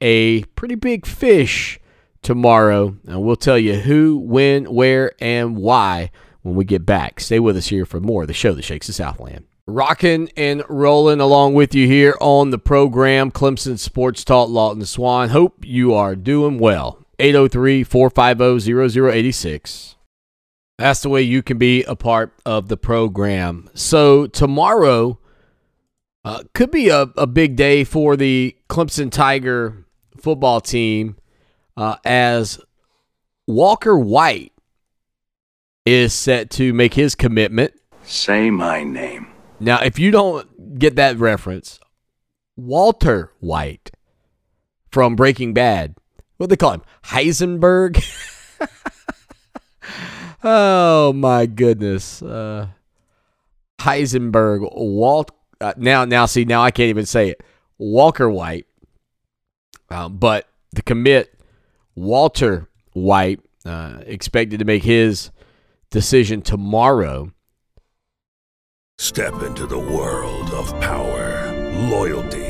[0.00, 1.78] a pretty big fish
[2.22, 2.96] tomorrow.
[3.06, 6.10] And we'll tell you who, when, where, and why
[6.42, 7.20] when we get back.
[7.20, 9.44] Stay with us here for more of the show that shakes the Southland.
[9.66, 15.28] Rocking and rolling along with you here on the program, Clemson Sports Talk, Lawton Swan.
[15.28, 16.98] Hope you are doing well.
[17.18, 19.96] 803 450 0086.
[20.80, 23.68] That's the way you can be a part of the program.
[23.74, 25.18] So, tomorrow
[26.24, 29.84] uh, could be a, a big day for the Clemson Tiger
[30.16, 31.16] football team
[31.76, 32.58] uh, as
[33.46, 34.54] Walker White
[35.84, 37.74] is set to make his commitment.
[38.04, 39.26] Say my name.
[39.60, 41.78] Now, if you don't get that reference,
[42.56, 43.90] Walter White
[44.90, 45.94] from Breaking Bad,
[46.38, 46.82] what do they call him?
[47.04, 48.02] Heisenberg?
[50.42, 52.22] oh my goodness.
[52.22, 52.68] Uh,
[53.80, 55.30] Heisenberg, Walt.
[55.60, 57.42] Uh, now, now, see, now I can't even say it.
[57.78, 58.66] Walker White.
[59.90, 61.34] Um, but the commit,
[61.94, 65.30] Walter White, uh, expected to make his
[65.90, 67.32] decision tomorrow.
[68.98, 71.50] Step into the world of power,
[71.88, 72.49] loyalty,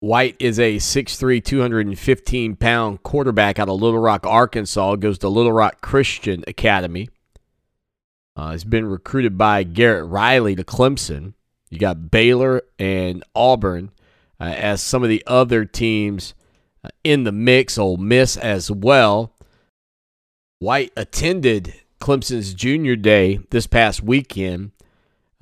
[0.00, 4.96] White is a 6'3", 215 pound quarterback out of Little Rock, Arkansas.
[4.96, 7.10] Goes to Little Rock Christian Academy.
[8.34, 11.34] Uh, has been recruited by Garrett Riley to Clemson.
[11.68, 13.90] You got Baylor and Auburn
[14.40, 16.34] uh, as some of the other teams
[16.82, 17.76] uh, in the mix.
[17.76, 19.34] Ole Miss as well.
[20.60, 24.72] White attended Clemson's junior day this past weekend,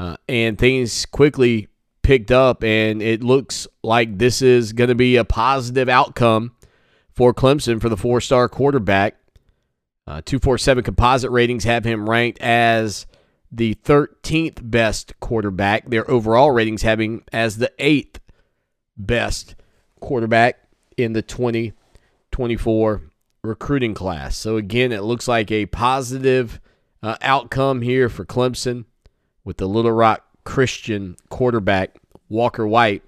[0.00, 1.68] uh, and things quickly
[2.08, 6.52] picked up, and it looks like this is going to be a positive outcome
[7.12, 9.16] for Clemson for the four star quarterback.
[10.06, 13.04] Uh, 247 composite ratings have him ranked as
[13.52, 15.90] the 13th best quarterback.
[15.90, 18.20] Their overall ratings having as the eighth
[18.96, 19.54] best
[20.00, 23.02] quarterback in the 2024
[23.42, 24.34] recruiting class.
[24.34, 26.58] So, again, it looks like a positive
[27.02, 28.86] uh, outcome here for Clemson
[29.44, 31.98] with the Little Rock Christian quarterback,
[32.30, 33.02] Walker White,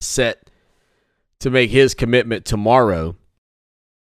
[0.00, 0.50] set
[1.38, 3.14] to make his commitment tomorrow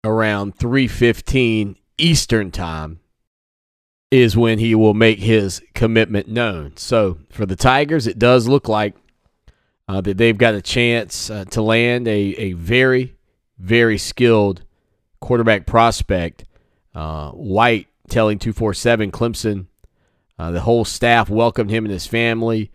[0.03, 3.01] around 3:15 Eastern Time
[4.11, 6.73] is when he will make his commitment known.
[6.77, 8.95] So for the Tigers, it does look like
[9.87, 13.17] uh, that they've got a chance uh, to land a, a very,
[13.59, 14.63] very skilled
[15.21, 16.47] quarterback prospect.
[16.95, 19.67] Uh, White telling 247 Clemson,
[20.39, 22.71] uh, the whole staff welcomed him and his family.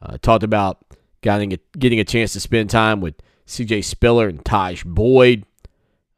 [0.00, 0.78] Uh, talked about
[1.22, 3.14] getting a, getting a chance to spend time with
[3.46, 5.44] CJ Spiller and Tajh Boyd.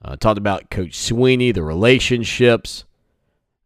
[0.03, 2.85] Uh, talked about Coach Swinney, the relationships.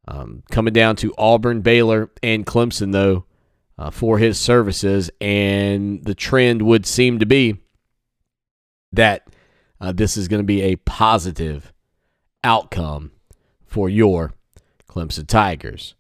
[0.07, 3.25] Um, coming down to Auburn, Baylor, and Clemson, though,
[3.79, 5.11] uh, for his services.
[5.19, 7.59] And the trend would seem to be
[8.93, 9.27] that
[9.81, 11.73] uh, this is going to be a positive
[12.43, 13.13] outcome
[13.65, 14.35] for your
[14.89, 15.95] Clemson Tigers.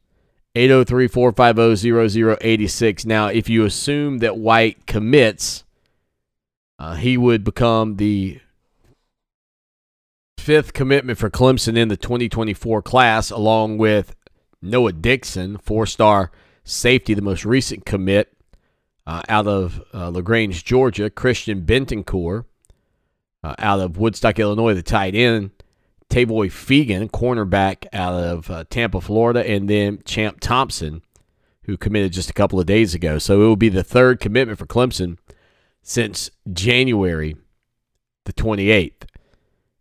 [0.54, 2.08] 803 450
[2.40, 3.04] 0086.
[3.06, 5.64] Now, if you assume that White commits,
[6.78, 8.40] uh, he would become the
[10.38, 14.14] fifth commitment for Clemson in the 2024 class, along with
[14.62, 16.30] Noah Dixon, four star
[16.62, 18.32] safety, the most recent commit
[19.06, 22.44] uh, out of uh, LaGrange, Georgia, Christian Bentancur
[23.42, 25.50] uh, out of Woodstock, Illinois, the tight end,
[26.14, 31.02] Tavoy Feagin, cornerback out of uh, Tampa, Florida, and then Champ Thompson,
[31.64, 33.18] who committed just a couple of days ago.
[33.18, 35.18] So it will be the third commitment for Clemson
[35.82, 37.34] since January
[38.26, 39.08] the 28th.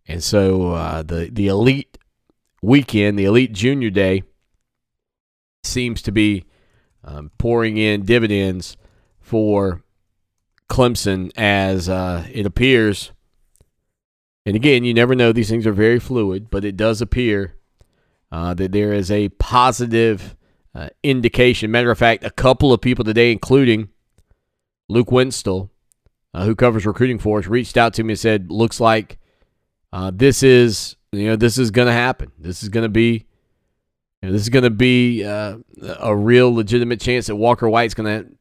[0.07, 1.99] And so uh, the the elite
[2.63, 4.23] weekend, the elite junior day,
[5.63, 6.45] seems to be
[7.03, 8.75] um, pouring in dividends
[9.21, 9.83] for
[10.67, 13.11] Clemson as uh, it appears.
[14.45, 17.55] And again, you never know; these things are very fluid, but it does appear
[18.31, 20.35] uh, that there is a positive
[20.75, 21.71] uh, indication.
[21.71, 23.89] Matter of fact, a couple of people today, including
[24.89, 25.69] Luke Winstall,
[26.33, 29.17] uh, who covers recruiting for us, reached out to me and said, "Looks like."
[29.93, 32.31] Uh, this is you know this is going to happen.
[32.39, 33.27] This is going to be
[34.23, 35.57] you know, this is going to be uh,
[35.99, 38.31] a real legitimate chance that Walker White's going to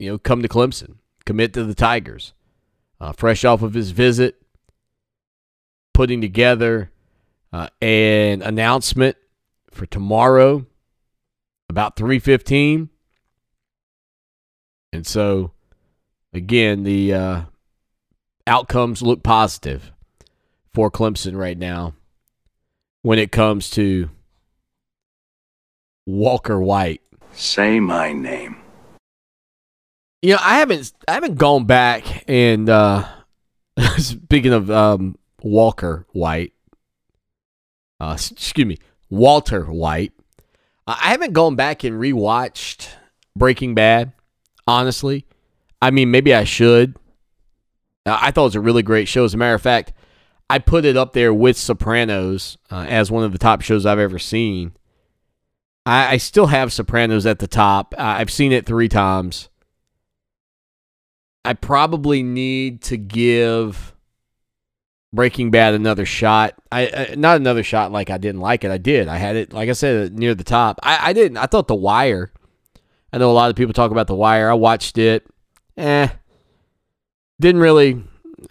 [0.00, 2.32] you know come to Clemson, commit to the Tigers,
[3.00, 4.42] uh, fresh off of his visit,
[6.00, 6.90] putting together
[7.52, 9.18] uh, an announcement
[9.70, 10.64] for tomorrow
[11.68, 12.88] about three fifteen,
[14.94, 15.52] and so
[16.32, 17.42] again the uh,
[18.46, 19.92] outcomes look positive
[20.72, 21.92] for Clemson right now
[23.02, 24.08] when it comes to
[26.06, 27.02] Walker White.
[27.34, 28.56] Say my name.
[30.22, 33.06] You know, I haven't I haven't gone back and uh
[33.98, 36.52] speaking of um Walker White.
[37.98, 40.12] Uh excuse me, Walter White.
[40.86, 42.88] I haven't gone back and rewatched
[43.36, 44.12] Breaking Bad,
[44.66, 45.26] honestly.
[45.80, 46.96] I mean, maybe I should.
[48.06, 49.24] I thought it was a really great show.
[49.24, 49.92] As a matter of fact,
[50.48, 53.98] I put it up there with Sopranos uh, as one of the top shows I've
[53.98, 54.72] ever seen.
[55.86, 57.94] I, I still have Sopranos at the top.
[57.96, 59.48] I've seen it three times.
[61.44, 63.94] I probably need to give
[65.12, 66.54] Breaking Bad another shot.
[66.70, 68.70] I, not another shot like I didn't like it.
[68.70, 69.08] I did.
[69.08, 70.78] I had it like I said near the top.
[70.82, 71.36] I, I didn't.
[71.36, 72.32] I thought The Wire.
[73.12, 74.50] I know a lot of people talk about The Wire.
[74.50, 75.26] I watched it.
[75.76, 76.08] Eh.
[77.40, 78.02] Didn't really.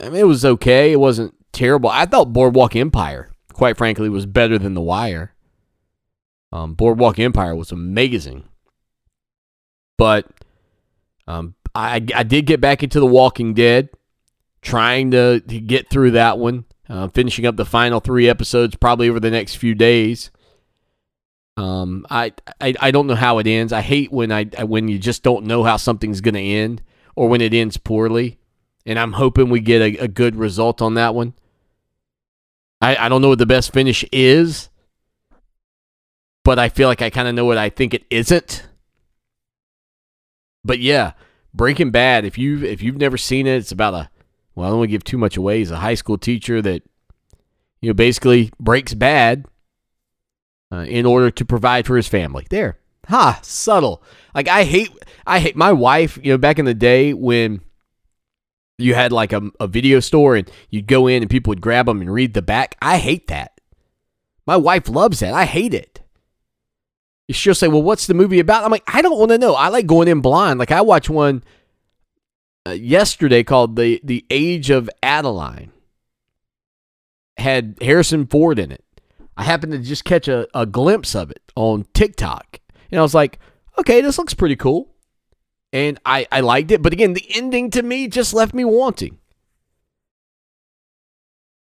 [0.01, 0.91] I mean, it was okay.
[0.91, 1.89] It wasn't terrible.
[1.89, 5.33] I thought Boardwalk Empire, quite frankly, was better than The Wire.
[6.51, 8.43] Um, Boardwalk Empire was amazing.
[9.97, 10.27] But
[11.27, 13.89] um, I, I did get back into The Walking Dead,
[14.61, 19.09] trying to, to get through that one, uh, finishing up the final three episodes probably
[19.09, 20.31] over the next few days.
[21.57, 23.73] Um, I, I I don't know how it ends.
[23.73, 26.81] I hate when I when you just don't know how something's going to end
[27.15, 28.39] or when it ends poorly.
[28.85, 31.33] And I'm hoping we get a, a good result on that one.
[32.81, 34.69] I, I don't know what the best finish is,
[36.45, 38.65] but I feel like I kind of know what I think it isn't.
[40.63, 41.11] But yeah,
[41.53, 42.23] Breaking Bad.
[42.23, 44.09] If you if you've never seen it, it's about a
[44.59, 45.59] well, I don't want to give too much away.
[45.59, 46.83] He's a high school teacher that
[47.81, 49.45] you know basically breaks bad
[50.69, 52.45] uh, in order to provide for his family.
[52.49, 52.77] There,
[53.07, 54.03] ha, subtle.
[54.35, 54.91] Like I hate
[55.25, 56.19] I hate my wife.
[56.21, 57.61] You know, back in the day when
[58.77, 61.85] you had like a, a video store and you'd go in and people would grab
[61.85, 62.75] them and read the back.
[62.81, 63.61] I hate that.
[64.45, 65.33] My wife loves that.
[65.33, 66.01] I hate it.
[67.31, 69.53] She'll say, "Well, what's the movie about?" I'm like, "I don't want to know.
[69.53, 70.59] I like going in blind.
[70.59, 71.45] Like I watch one
[72.67, 75.71] Uh, yesterday called the the Age of Adaline.
[77.37, 78.83] Had Harrison Ford in it.
[79.37, 82.59] I happened to just catch a, a glimpse of it on TikTok,
[82.91, 83.39] and I was like,
[83.77, 84.89] "Okay, this looks pretty cool."
[85.71, 89.19] And I, I liked it, but again, the ending to me just left me wanting.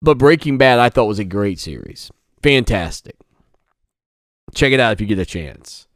[0.01, 2.09] But Breaking Bad, I thought was a great series.
[2.41, 3.15] Fantastic.
[4.55, 5.87] Check it out if you get a chance.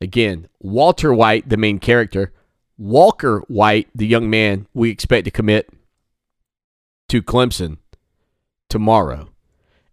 [0.00, 2.32] Again, Walter White, the main character,
[2.82, 5.70] Walker White, the young man we expect to commit
[7.08, 7.76] to Clemson
[8.68, 9.28] tomorrow.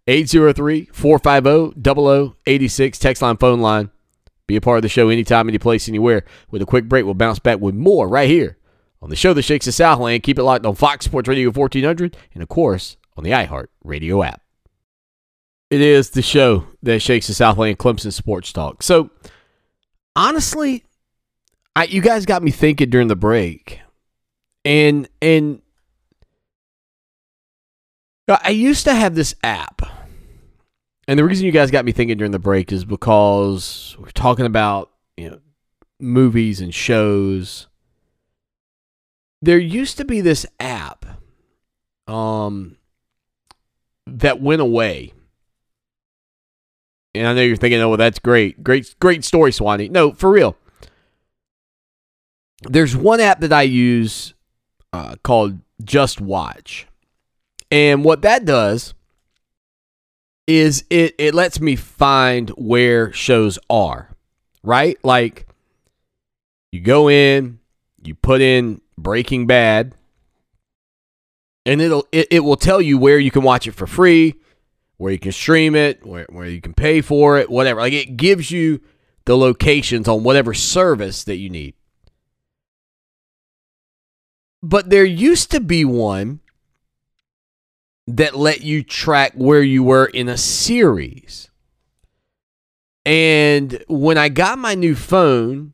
[0.08, 1.80] 803 450
[2.44, 3.90] 0086, text line, phone line.
[4.48, 6.24] Be a part of the show anytime, any place, anywhere.
[6.50, 8.58] With a quick break, we'll bounce back with more right here
[9.00, 10.24] on the show that shakes the Southland.
[10.24, 14.24] Keep it locked on Fox Sports Radio 1400 and, of course, on the iHeart Radio
[14.24, 14.42] app.
[15.70, 18.82] It is the show that shakes the Southland Clemson Sports Talk.
[18.82, 19.10] So,
[20.16, 20.82] honestly,
[21.76, 23.80] I, you guys got me thinking during the break,
[24.64, 25.62] and and
[28.28, 29.82] I used to have this app,
[31.08, 34.46] and the reason you guys got me thinking during the break is because we're talking
[34.46, 35.40] about you know
[35.98, 37.66] movies and shows.
[39.42, 41.06] There used to be this app,
[42.06, 42.76] um,
[44.06, 45.14] that went away
[47.14, 48.62] and I know you're thinking, oh, well, that's great.
[48.62, 49.88] Great, great story, Swanee.
[49.88, 50.56] No, for real.
[52.62, 54.34] There's one app that I use
[54.92, 56.86] uh, called Just Watch.
[57.70, 58.94] And what that does
[60.46, 64.10] is it, it lets me find where shows are,
[64.62, 64.98] right?
[65.04, 65.46] Like
[66.72, 67.60] you go in,
[68.02, 69.94] you put in Breaking Bad,
[71.64, 74.34] and it'll it, it will tell you where you can watch it for free
[75.00, 77.80] where you can stream it, where, where you can pay for it, whatever.
[77.80, 78.82] Like it gives you
[79.24, 81.74] the locations on whatever service that you need.
[84.62, 86.40] But there used to be one
[88.06, 91.48] that let you track where you were in a series.
[93.06, 95.72] And when I got my new phone,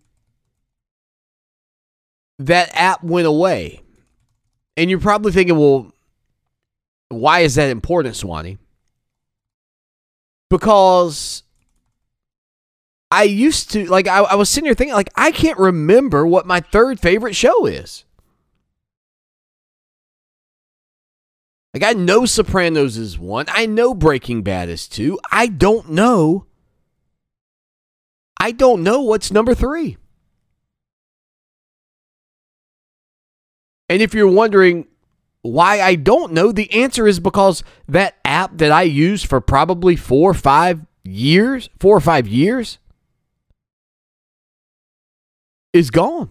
[2.38, 3.82] that app went away.
[4.76, 5.92] And you're probably thinking, well,
[7.08, 8.58] why is that important, Swanee?
[10.48, 11.42] because
[13.10, 16.46] I used to like I, I, was sitting here thinking like I can't remember what
[16.46, 18.04] my third favorite show is.
[21.76, 23.44] Like I know Sopranos is one.
[23.48, 25.20] I know Breaking Bad is two.
[25.30, 26.46] I don't know.
[28.40, 29.98] I don't know what's number three.
[33.90, 34.86] And if you're wondering
[35.42, 39.96] why I don't know, the answer is because that app that I used for probably
[39.96, 42.78] four or five years, four or five years,
[45.74, 46.30] is gone.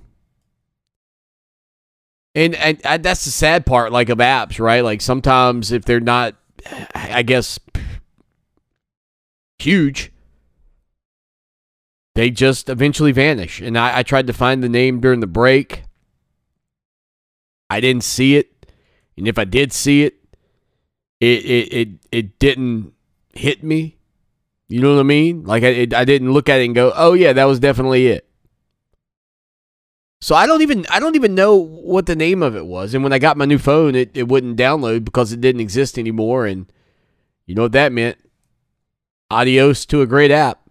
[2.35, 4.83] And, and, and that's the sad part, like of apps, right?
[4.83, 6.35] Like sometimes if they're not,
[6.93, 7.59] I guess,
[9.57, 10.11] huge,
[12.13, 13.61] they just eventually vanish.
[13.61, 15.83] And I, I tried to find the name during the break.
[17.69, 18.51] I didn't see it.
[19.17, 20.15] And if I did see it,
[21.21, 22.93] it it it, it didn't
[23.33, 23.97] hit me.
[24.67, 25.43] You know what I mean?
[25.43, 28.07] Like I it, I didn't look at it and go, "Oh yeah, that was definitely
[28.07, 28.24] it."
[30.25, 32.95] So I don't even I don't even know what the name of it was.
[32.95, 35.99] And when I got my new phone, it, it wouldn't download because it didn't exist
[35.99, 36.47] anymore.
[36.47, 36.65] And
[37.45, 38.17] you know what that meant?
[39.29, 40.67] Adios to a great app.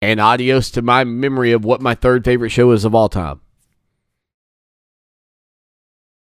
[0.00, 3.42] And adios to my memory of what my third favorite show is of all time.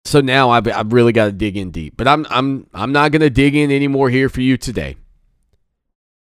[0.07, 1.99] So now I've, I've really got to dig in deep.
[1.99, 4.97] But I'm I'm I'm not gonna dig in anymore here for you today.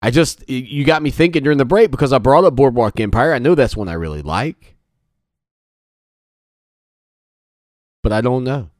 [0.02, 3.32] I just you got me thinking during the break because I brought up Boardwalk Empire.
[3.32, 4.72] I know that's one I really like.
[8.03, 8.70] But I don't know.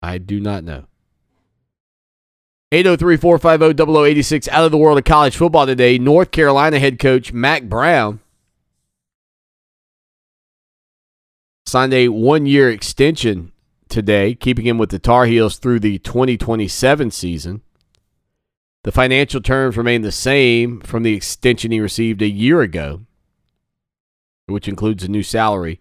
[0.00, 0.86] I do not know.
[2.70, 5.98] 803 450 0086 out of the world of college football today.
[5.98, 8.20] North Carolina head coach Mack Brown
[11.66, 13.52] signed a one year extension
[13.88, 17.62] today, keeping him with the Tar Heels through the 2027 season.
[18.84, 23.00] The financial terms remain the same from the extension he received a year ago,
[24.46, 25.80] which includes a new salary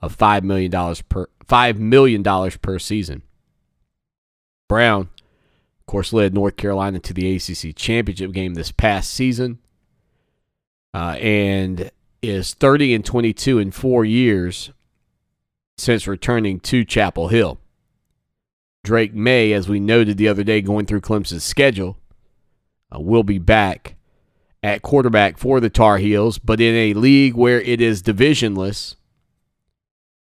[0.00, 0.70] of $5 million
[1.08, 3.22] per, $5 million per season.
[4.68, 5.02] Brown,
[5.80, 9.58] of course, led North Carolina to the ACC championship game this past season
[10.94, 11.90] uh, and
[12.22, 14.72] is 30 and 22 in four years
[15.76, 17.58] since returning to Chapel Hill.
[18.82, 21.98] Drake Maye, as we noted the other day going through Clemson's schedule,
[22.94, 23.96] uh, will be back
[24.62, 28.96] at quarterback for the Tar Heels, but in a league where it is divisionless.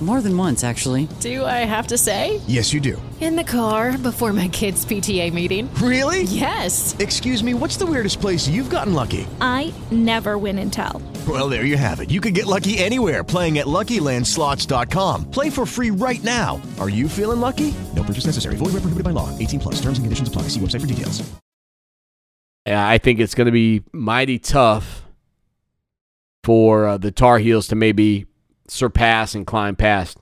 [0.00, 1.08] More than once, actually.
[1.20, 2.40] Do I have to say?
[2.46, 3.00] Yes, you do.
[3.20, 5.72] In the car before my kids' PTA meeting.
[5.76, 6.24] Really?
[6.24, 6.94] Yes.
[6.98, 9.26] Excuse me, what's the weirdest place you've gotten lucky?
[9.40, 11.00] I never win and tell.
[11.26, 12.10] Well, there you have it.
[12.10, 15.30] You can get lucky anywhere playing at LuckyLandSlots.com.
[15.30, 16.60] Play for free right now.
[16.78, 17.72] Are you feeling lucky?
[17.94, 18.56] No purchase necessary.
[18.56, 19.30] Void where prohibited by law.
[19.38, 19.76] 18 plus.
[19.76, 20.42] Terms and conditions apply.
[20.48, 21.22] See website for details.
[22.66, 25.02] I think it's going to be mighty tough
[26.42, 28.26] for uh, the Tar Heels to maybe
[28.68, 30.18] surpass and climb past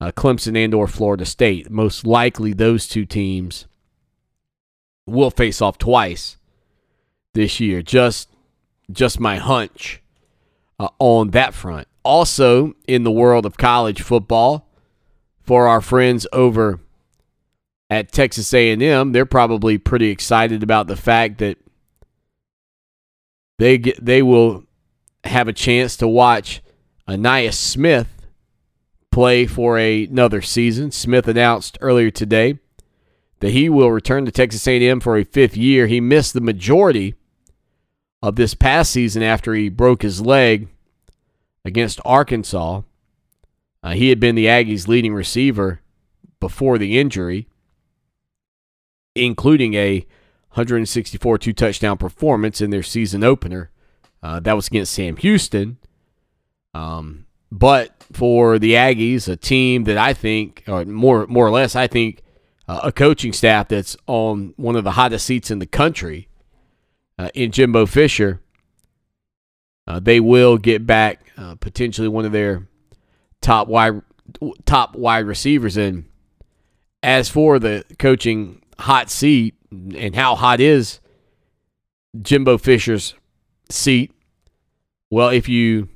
[0.00, 1.70] uh, Clemson and or Florida State.
[1.70, 3.66] Most likely, those two teams
[5.06, 6.36] will face off twice
[7.34, 7.82] this year.
[7.82, 8.28] Just,
[8.90, 10.02] just my hunch
[10.78, 11.88] uh, on that front.
[12.02, 14.68] Also, in the world of college football,
[15.44, 16.80] for our friends over
[17.90, 21.58] at Texas A&M, they're probably pretty excited about the fact that
[23.58, 24.64] they get they will
[25.22, 26.60] have a chance to watch
[27.08, 28.26] Ainias Smith
[29.10, 30.90] play for a, another season.
[30.90, 32.58] Smith announced earlier today
[33.40, 35.86] that he will return to Texas A&M for a fifth year.
[35.86, 37.14] He missed the majority
[38.22, 40.68] of this past season after he broke his leg
[41.64, 42.82] against Arkansas.
[43.82, 45.80] Uh, he had been the Aggies' leading receiver
[46.40, 47.46] before the injury,
[49.14, 50.06] including a
[50.54, 53.70] 164 two touchdown performance in their season opener.
[54.22, 55.76] Uh, that was against Sam Houston.
[56.74, 61.76] Um, but for the Aggies, a team that I think, or more more or less,
[61.76, 62.22] I think
[62.66, 66.28] uh, a coaching staff that's on one of the hottest seats in the country
[67.18, 68.40] uh, in Jimbo Fisher,
[69.86, 72.66] uh, they will get back uh, potentially one of their
[73.40, 74.02] top wide
[74.64, 75.76] top wide receivers.
[75.76, 76.06] And
[77.02, 81.00] as for the coaching hot seat and how hot is
[82.20, 83.14] Jimbo Fisher's
[83.70, 84.12] seat,
[85.10, 85.88] well, if you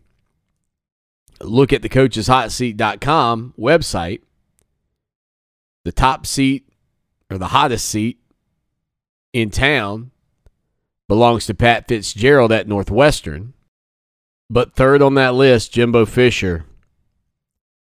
[1.40, 4.20] look at the coacheshotseat.com website,
[5.84, 6.68] the top seat
[7.30, 8.18] or the hottest seat
[9.32, 10.10] in town
[11.08, 13.54] belongs to Pat Fitzgerald at Northwestern.
[14.50, 16.64] But third on that list, Jimbo Fisher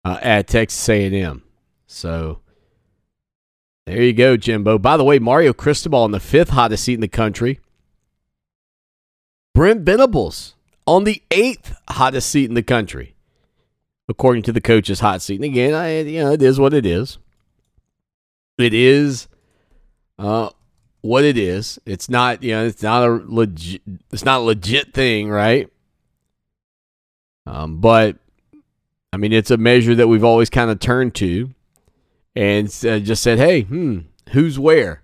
[0.04, 1.42] uh, at Texas A&M.
[1.86, 2.40] So
[3.86, 4.78] there you go, Jimbo.
[4.78, 7.60] By the way, Mario Cristobal in the fifth hottest seat in the country.
[9.52, 10.54] Brent Venables
[10.86, 13.13] on the eighth hottest seat in the country,
[14.08, 15.36] according to the coach's hot seat.
[15.36, 17.18] And again, I, you know, it is what it is.
[18.58, 19.28] It is
[20.18, 20.50] uh,
[21.00, 21.78] what it is.
[21.86, 23.82] It's not, you know, it's not a legit,
[24.12, 25.68] it's not a legit thing, right?
[27.46, 28.16] Um, but
[29.12, 31.50] I mean, it's a measure that we've always kind of turned to,
[32.34, 34.00] and uh, just said, "Hey, hmm,
[34.30, 35.02] who's where?"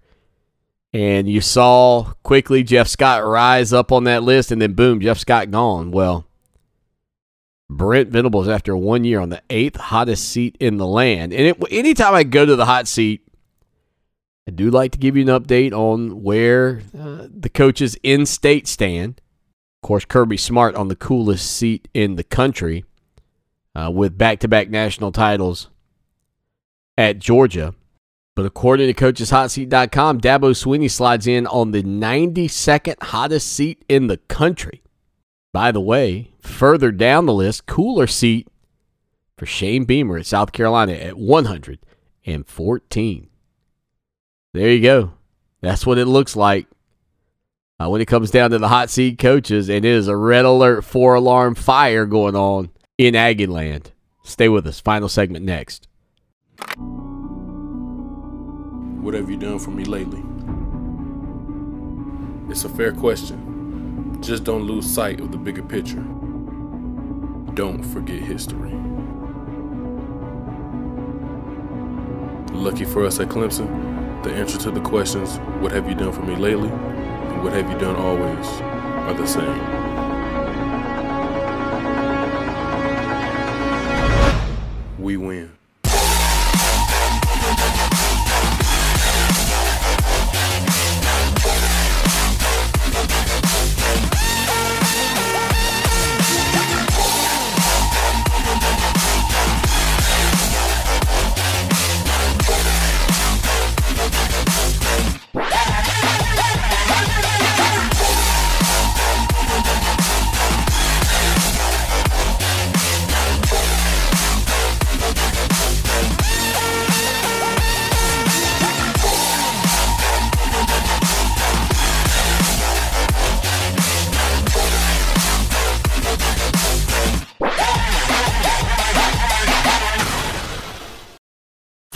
[0.92, 5.18] And you saw quickly Jeff Scott rise up on that list, and then boom, Jeff
[5.18, 5.92] Scott gone.
[5.92, 6.26] Well,
[7.70, 11.56] Brent Venables, after one year on the eighth hottest seat in the land, and it,
[11.70, 13.22] anytime I go to the hot seat,
[14.48, 18.66] I do like to give you an update on where uh, the coaches in state
[18.66, 19.20] stand.
[19.82, 22.84] Of course, Kirby Smart on the coolest seat in the country
[23.76, 25.68] uh, with back to back national titles
[26.98, 27.74] at Georgia.
[28.34, 34.16] But according to coacheshotseat.com, Dabo Swinney slides in on the 92nd hottest seat in the
[34.16, 34.82] country.
[35.52, 38.46] By the way, further down the list, cooler seat
[39.36, 43.28] for Shane Beamer at South Carolina at 114.
[44.52, 45.12] There you go.
[45.60, 46.66] That's what it looks like
[47.80, 50.44] uh, when it comes down to the hot seat coaches, and it is a red
[50.44, 53.92] alert, four alarm fire going on in Aggie land.
[54.22, 54.80] Stay with us.
[54.80, 55.88] Final segment next.
[59.00, 60.22] What have you done for me lately?
[62.50, 63.49] It's a fair question.
[64.20, 66.04] Just don't lose sight of the bigger picture.
[67.54, 68.70] Don't forget history.
[72.52, 76.22] Lucky for us at Clemson, the answer to the questions, What have you done for
[76.22, 76.68] me lately?
[76.68, 78.46] and What have you done always?
[79.08, 79.80] are the same.
[84.98, 85.50] We win.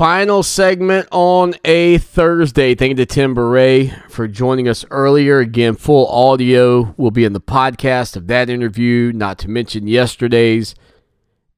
[0.04, 2.74] Final segment on a Thursday.
[2.74, 5.38] Thank you to Tim Bourret for joining us earlier.
[5.38, 10.74] Again, full audio will be in the podcast of that interview, not to mention yesterday's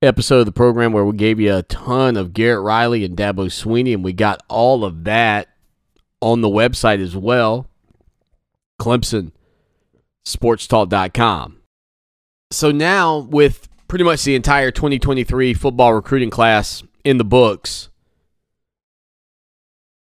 [0.01, 3.47] episode of the program where we gave you a ton of Garrett Riley and Dabo
[3.47, 5.49] Swinney, and we got all of that
[6.21, 7.69] on the website as well.
[8.81, 11.59] ClemsonSportsTalk.com.
[12.53, 17.89] So now, with pretty much the entire 2023 football recruiting class in the books,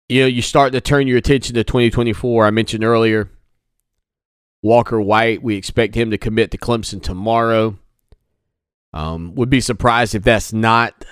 [0.09, 2.45] you know, you start to turn your attention to 2024.
[2.45, 3.29] I mentioned earlier
[4.61, 5.43] Walker White.
[5.43, 7.77] We expect him to commit to Clemson tomorrow.
[8.93, 11.05] Um, would be surprised if that's not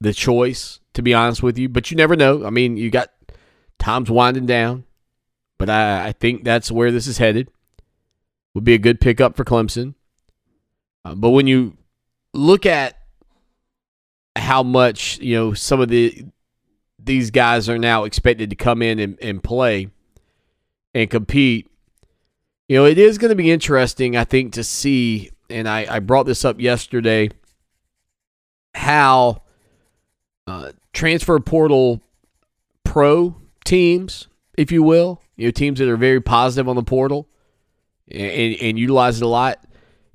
[0.00, 1.68] the choice, to be honest with you.
[1.68, 2.44] But you never know.
[2.44, 3.10] I mean, you got
[3.78, 4.84] time's winding down,
[5.58, 7.48] but I, I think that's where this is headed.
[8.54, 9.94] Would be a good pickup for Clemson.
[11.04, 11.76] Uh, but when you
[12.34, 12.98] look at
[14.36, 16.24] how much you know some of the
[17.04, 19.88] these guys are now expected to come in and, and play
[20.94, 21.68] and compete.
[22.68, 25.98] You know, it is going to be interesting, I think, to see, and I, I
[26.00, 27.30] brought this up yesterday,
[28.74, 29.42] how
[30.46, 32.00] uh, transfer portal
[32.84, 37.28] pro teams, if you will, you know, teams that are very positive on the portal
[38.10, 39.64] and, and utilize it a lot,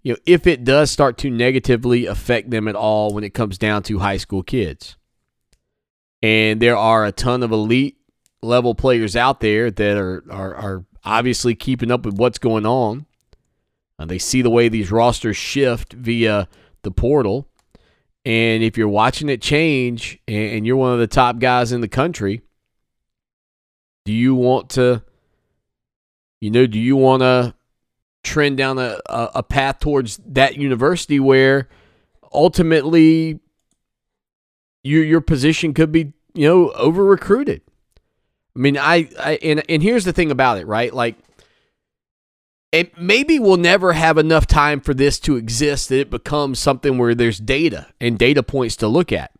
[0.01, 3.57] you know, if it does start to negatively affect them at all when it comes
[3.57, 4.95] down to high school kids
[6.21, 7.97] and there are a ton of elite
[8.41, 13.05] level players out there that are are, are obviously keeping up with what's going on.
[13.99, 16.47] Uh, they see the way these rosters shift via
[16.83, 17.47] the portal,
[18.25, 21.87] and if you're watching it change, and, you're one of the top guys in the
[21.87, 22.41] country,
[24.05, 25.01] do you want to,
[26.39, 27.55] you know, do you want to
[28.23, 31.69] trend down a, a path towards that university where
[32.33, 33.39] ultimately
[34.87, 37.61] your your position could be you know over recruited.
[38.55, 40.93] I mean, I, I and and here's the thing about it, right?
[40.93, 41.15] Like,
[42.71, 46.97] it maybe we'll never have enough time for this to exist that it becomes something
[46.97, 49.31] where there's data and data points to look at.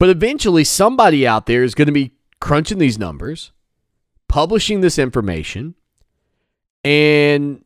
[0.00, 3.52] But eventually, somebody out there is going to be crunching these numbers,
[4.28, 5.74] publishing this information,
[6.82, 7.64] and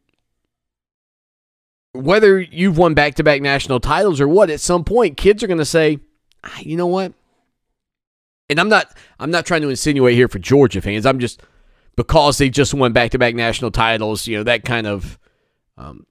[1.92, 5.46] whether you've won back to back national titles or what, at some point, kids are
[5.46, 5.98] going to say,
[6.60, 7.12] you know what?
[8.48, 11.06] And I'm not I'm not trying to insinuate here for Georgia fans.
[11.06, 11.42] I'm just
[11.96, 15.18] because they just won back to back national titles, you know, that kind of
[15.76, 16.06] um,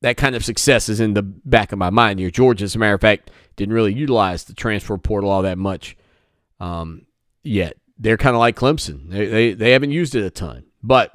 [0.00, 2.30] that kind of success is in the back of my mind here.
[2.30, 5.96] Georgia, as a matter of fact, didn't really utilize the transfer portal all that much
[6.60, 7.06] um,
[7.42, 7.76] yet.
[7.98, 9.08] They're kind of like Clemson.
[9.08, 10.64] They, they they haven't used it a ton.
[10.82, 11.12] But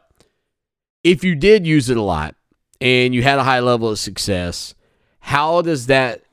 [1.03, 2.35] if you did use it a lot
[2.81, 4.75] and you had a high level of success,
[5.19, 6.23] how does that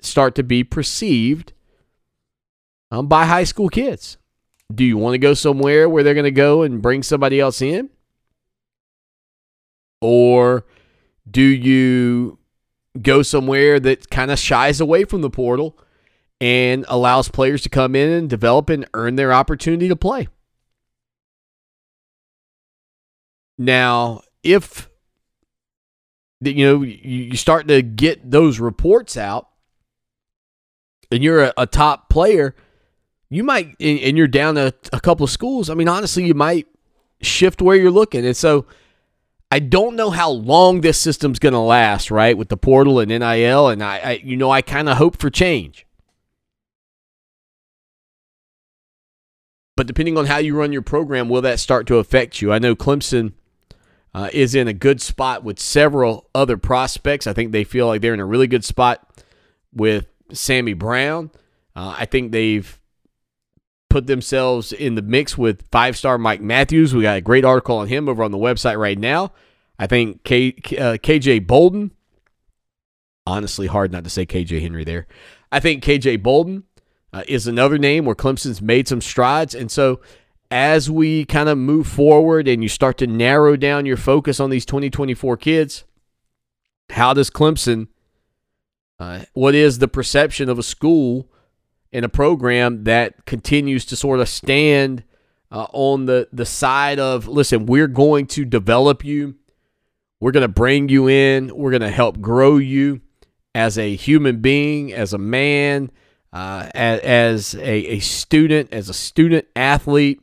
[0.00, 1.53] start to be perceived
[2.90, 4.16] um, by high school kids.
[4.74, 7.60] Do you want to go somewhere where they're going to go and bring somebody else
[7.60, 7.90] in?
[10.00, 10.64] Or
[11.30, 12.38] do you
[13.00, 15.78] go somewhere that kind of shies away from the portal
[16.40, 20.28] and allows players to come in and develop and earn their opportunity to play.
[23.56, 24.90] Now, if
[26.40, 29.48] you know you start to get those reports out
[31.10, 32.54] and you're a, a top player,
[33.30, 35.70] you might and you're down a, a couple of schools.
[35.70, 36.66] I mean, honestly, you might
[37.20, 38.24] shift where you're looking.
[38.24, 38.66] And so
[39.50, 42.36] I don't know how long this system's going to last, right?
[42.36, 45.30] With the portal and NIL, and I, I you know, I kind of hope for
[45.30, 45.86] change.
[49.76, 52.52] But depending on how you run your program, will that start to affect you?
[52.52, 53.32] I know Clemson
[54.14, 57.26] uh, is in a good spot with several other prospects.
[57.26, 59.22] I think they feel like they're in a really good spot
[59.72, 61.30] with Sammy Brown.
[61.74, 62.80] Uh, I think they've
[63.94, 66.92] put themselves in the mix with five star Mike Matthews.
[66.92, 69.32] We got a great article on him over on the website right now.
[69.78, 71.92] I think K, uh, KJ Bolden,
[73.24, 75.06] honestly, hard not to say KJ Henry there.
[75.52, 76.64] I think KJ Bolden
[77.12, 79.54] uh, is another name where Clemson's made some strides.
[79.54, 80.00] And so
[80.50, 84.50] as we kind of move forward and you start to narrow down your focus on
[84.50, 85.84] these 2024 kids,
[86.90, 87.86] how does Clemson,
[88.98, 91.30] uh, what is the perception of a school
[91.94, 95.04] in a program that continues to sort of stand
[95.52, 99.36] uh, on the, the side of, listen, we're going to develop you,
[100.20, 103.00] we're going to bring you in, we're going to help grow you
[103.54, 105.88] as a human being, as a man,
[106.32, 110.20] uh, as, as a, a student, as a student athlete.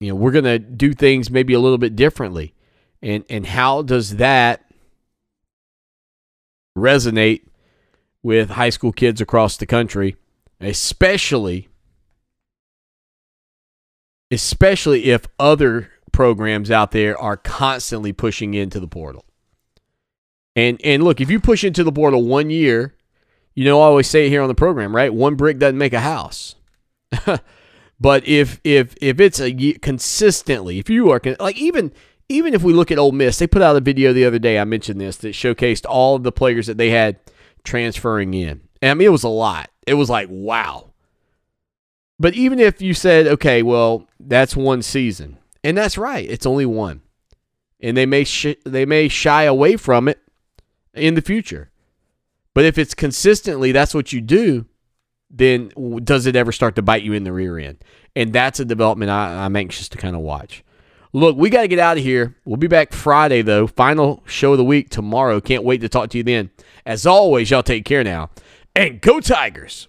[0.00, 2.54] You know we're going to do things maybe a little bit differently.
[3.02, 4.64] And and how does that
[6.76, 7.42] resonate
[8.22, 10.16] with high school kids across the country
[10.60, 11.68] especially
[14.30, 19.24] especially if other programs out there are constantly pushing into the portal
[20.54, 22.94] and and look if you push into the portal one year
[23.54, 25.92] you know i always say it here on the program right one brick doesn't make
[25.92, 26.56] a house
[28.00, 31.92] But if if if it's a consistently, if you are like even
[32.30, 34.58] even if we look at Ole Miss, they put out a video the other day.
[34.58, 37.18] I mentioned this that showcased all of the players that they had
[37.64, 38.62] transferring in.
[38.82, 39.70] And I mean, it was a lot.
[39.86, 40.92] It was like wow.
[42.18, 46.66] But even if you said, okay, well, that's one season, and that's right, it's only
[46.66, 47.00] one,
[47.80, 50.20] and they may sh- they may shy away from it
[50.92, 51.70] in the future.
[52.52, 54.66] But if it's consistently, that's what you do
[55.30, 55.70] then
[56.02, 57.82] does it ever start to bite you in the rear end?
[58.16, 60.64] And that's a development I, am anxious to kind of watch.
[61.12, 62.36] Look, we got to get out of here.
[62.44, 63.66] We'll be back Friday, though.
[63.66, 65.40] Final show of the week tomorrow.
[65.40, 66.50] Can't wait to talk to you then.
[66.86, 68.30] As always, y'all take care now.
[68.76, 69.88] And go Tigers!